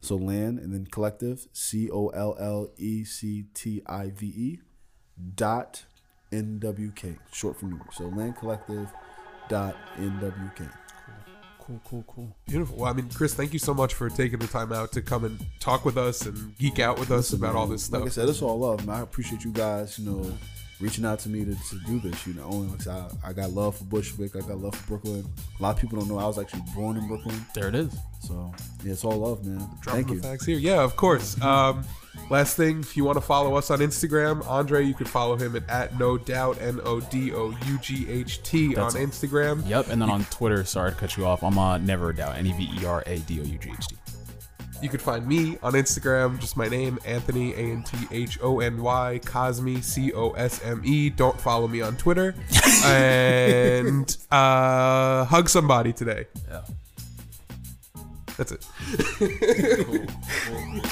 [0.00, 4.58] So land and then collective C O L L E C T I V E
[5.34, 5.84] dot
[6.30, 7.92] N W K short for Newark.
[7.92, 8.92] So land collective
[9.48, 10.64] dot N W K.
[11.66, 12.36] Cool, cool, cool.
[12.46, 12.76] Beautiful.
[12.76, 15.24] Well, I mean, Chris, thank you so much for taking the time out to come
[15.24, 18.28] and talk with us and geek out with us about all this Like I said,
[18.28, 18.96] it's all love, man.
[18.96, 20.30] I appreciate you guys, you know,
[20.80, 22.26] reaching out to me to, to do this.
[22.26, 24.36] You know, like I, I, I got love for Bushwick.
[24.36, 25.24] I got love for Brooklyn.
[25.58, 27.44] A lot of people don't know I was actually born in Brooklyn.
[27.54, 27.94] There it is.
[28.20, 28.52] So
[28.82, 29.58] yeah, it's all love, man.
[29.80, 30.20] Dropping Thank the you.
[30.20, 30.58] facts here.
[30.58, 31.40] Yeah, of course.
[31.42, 31.84] Um,
[32.30, 35.56] last thing, if you want to follow us on Instagram, Andre, you can follow him
[35.56, 39.66] at, at no doubt N O D O U G H T on Instagram.
[39.68, 39.88] Yep.
[39.88, 41.42] And then on Twitter, sorry to cut you off.
[41.42, 42.36] I'm uh, never doubt.
[42.36, 43.96] N E V E R A D O U G H T.
[44.84, 48.60] You can find me on Instagram, just my name, Anthony A N T H O
[48.60, 51.08] N Y Cosme C O S M E.
[51.08, 52.34] Don't follow me on Twitter,
[52.84, 56.26] and uh, hug somebody today.
[56.50, 56.64] Yeah.
[58.36, 58.66] That's it.
[59.86, 60.06] Cool.
[60.82, 60.90] cool.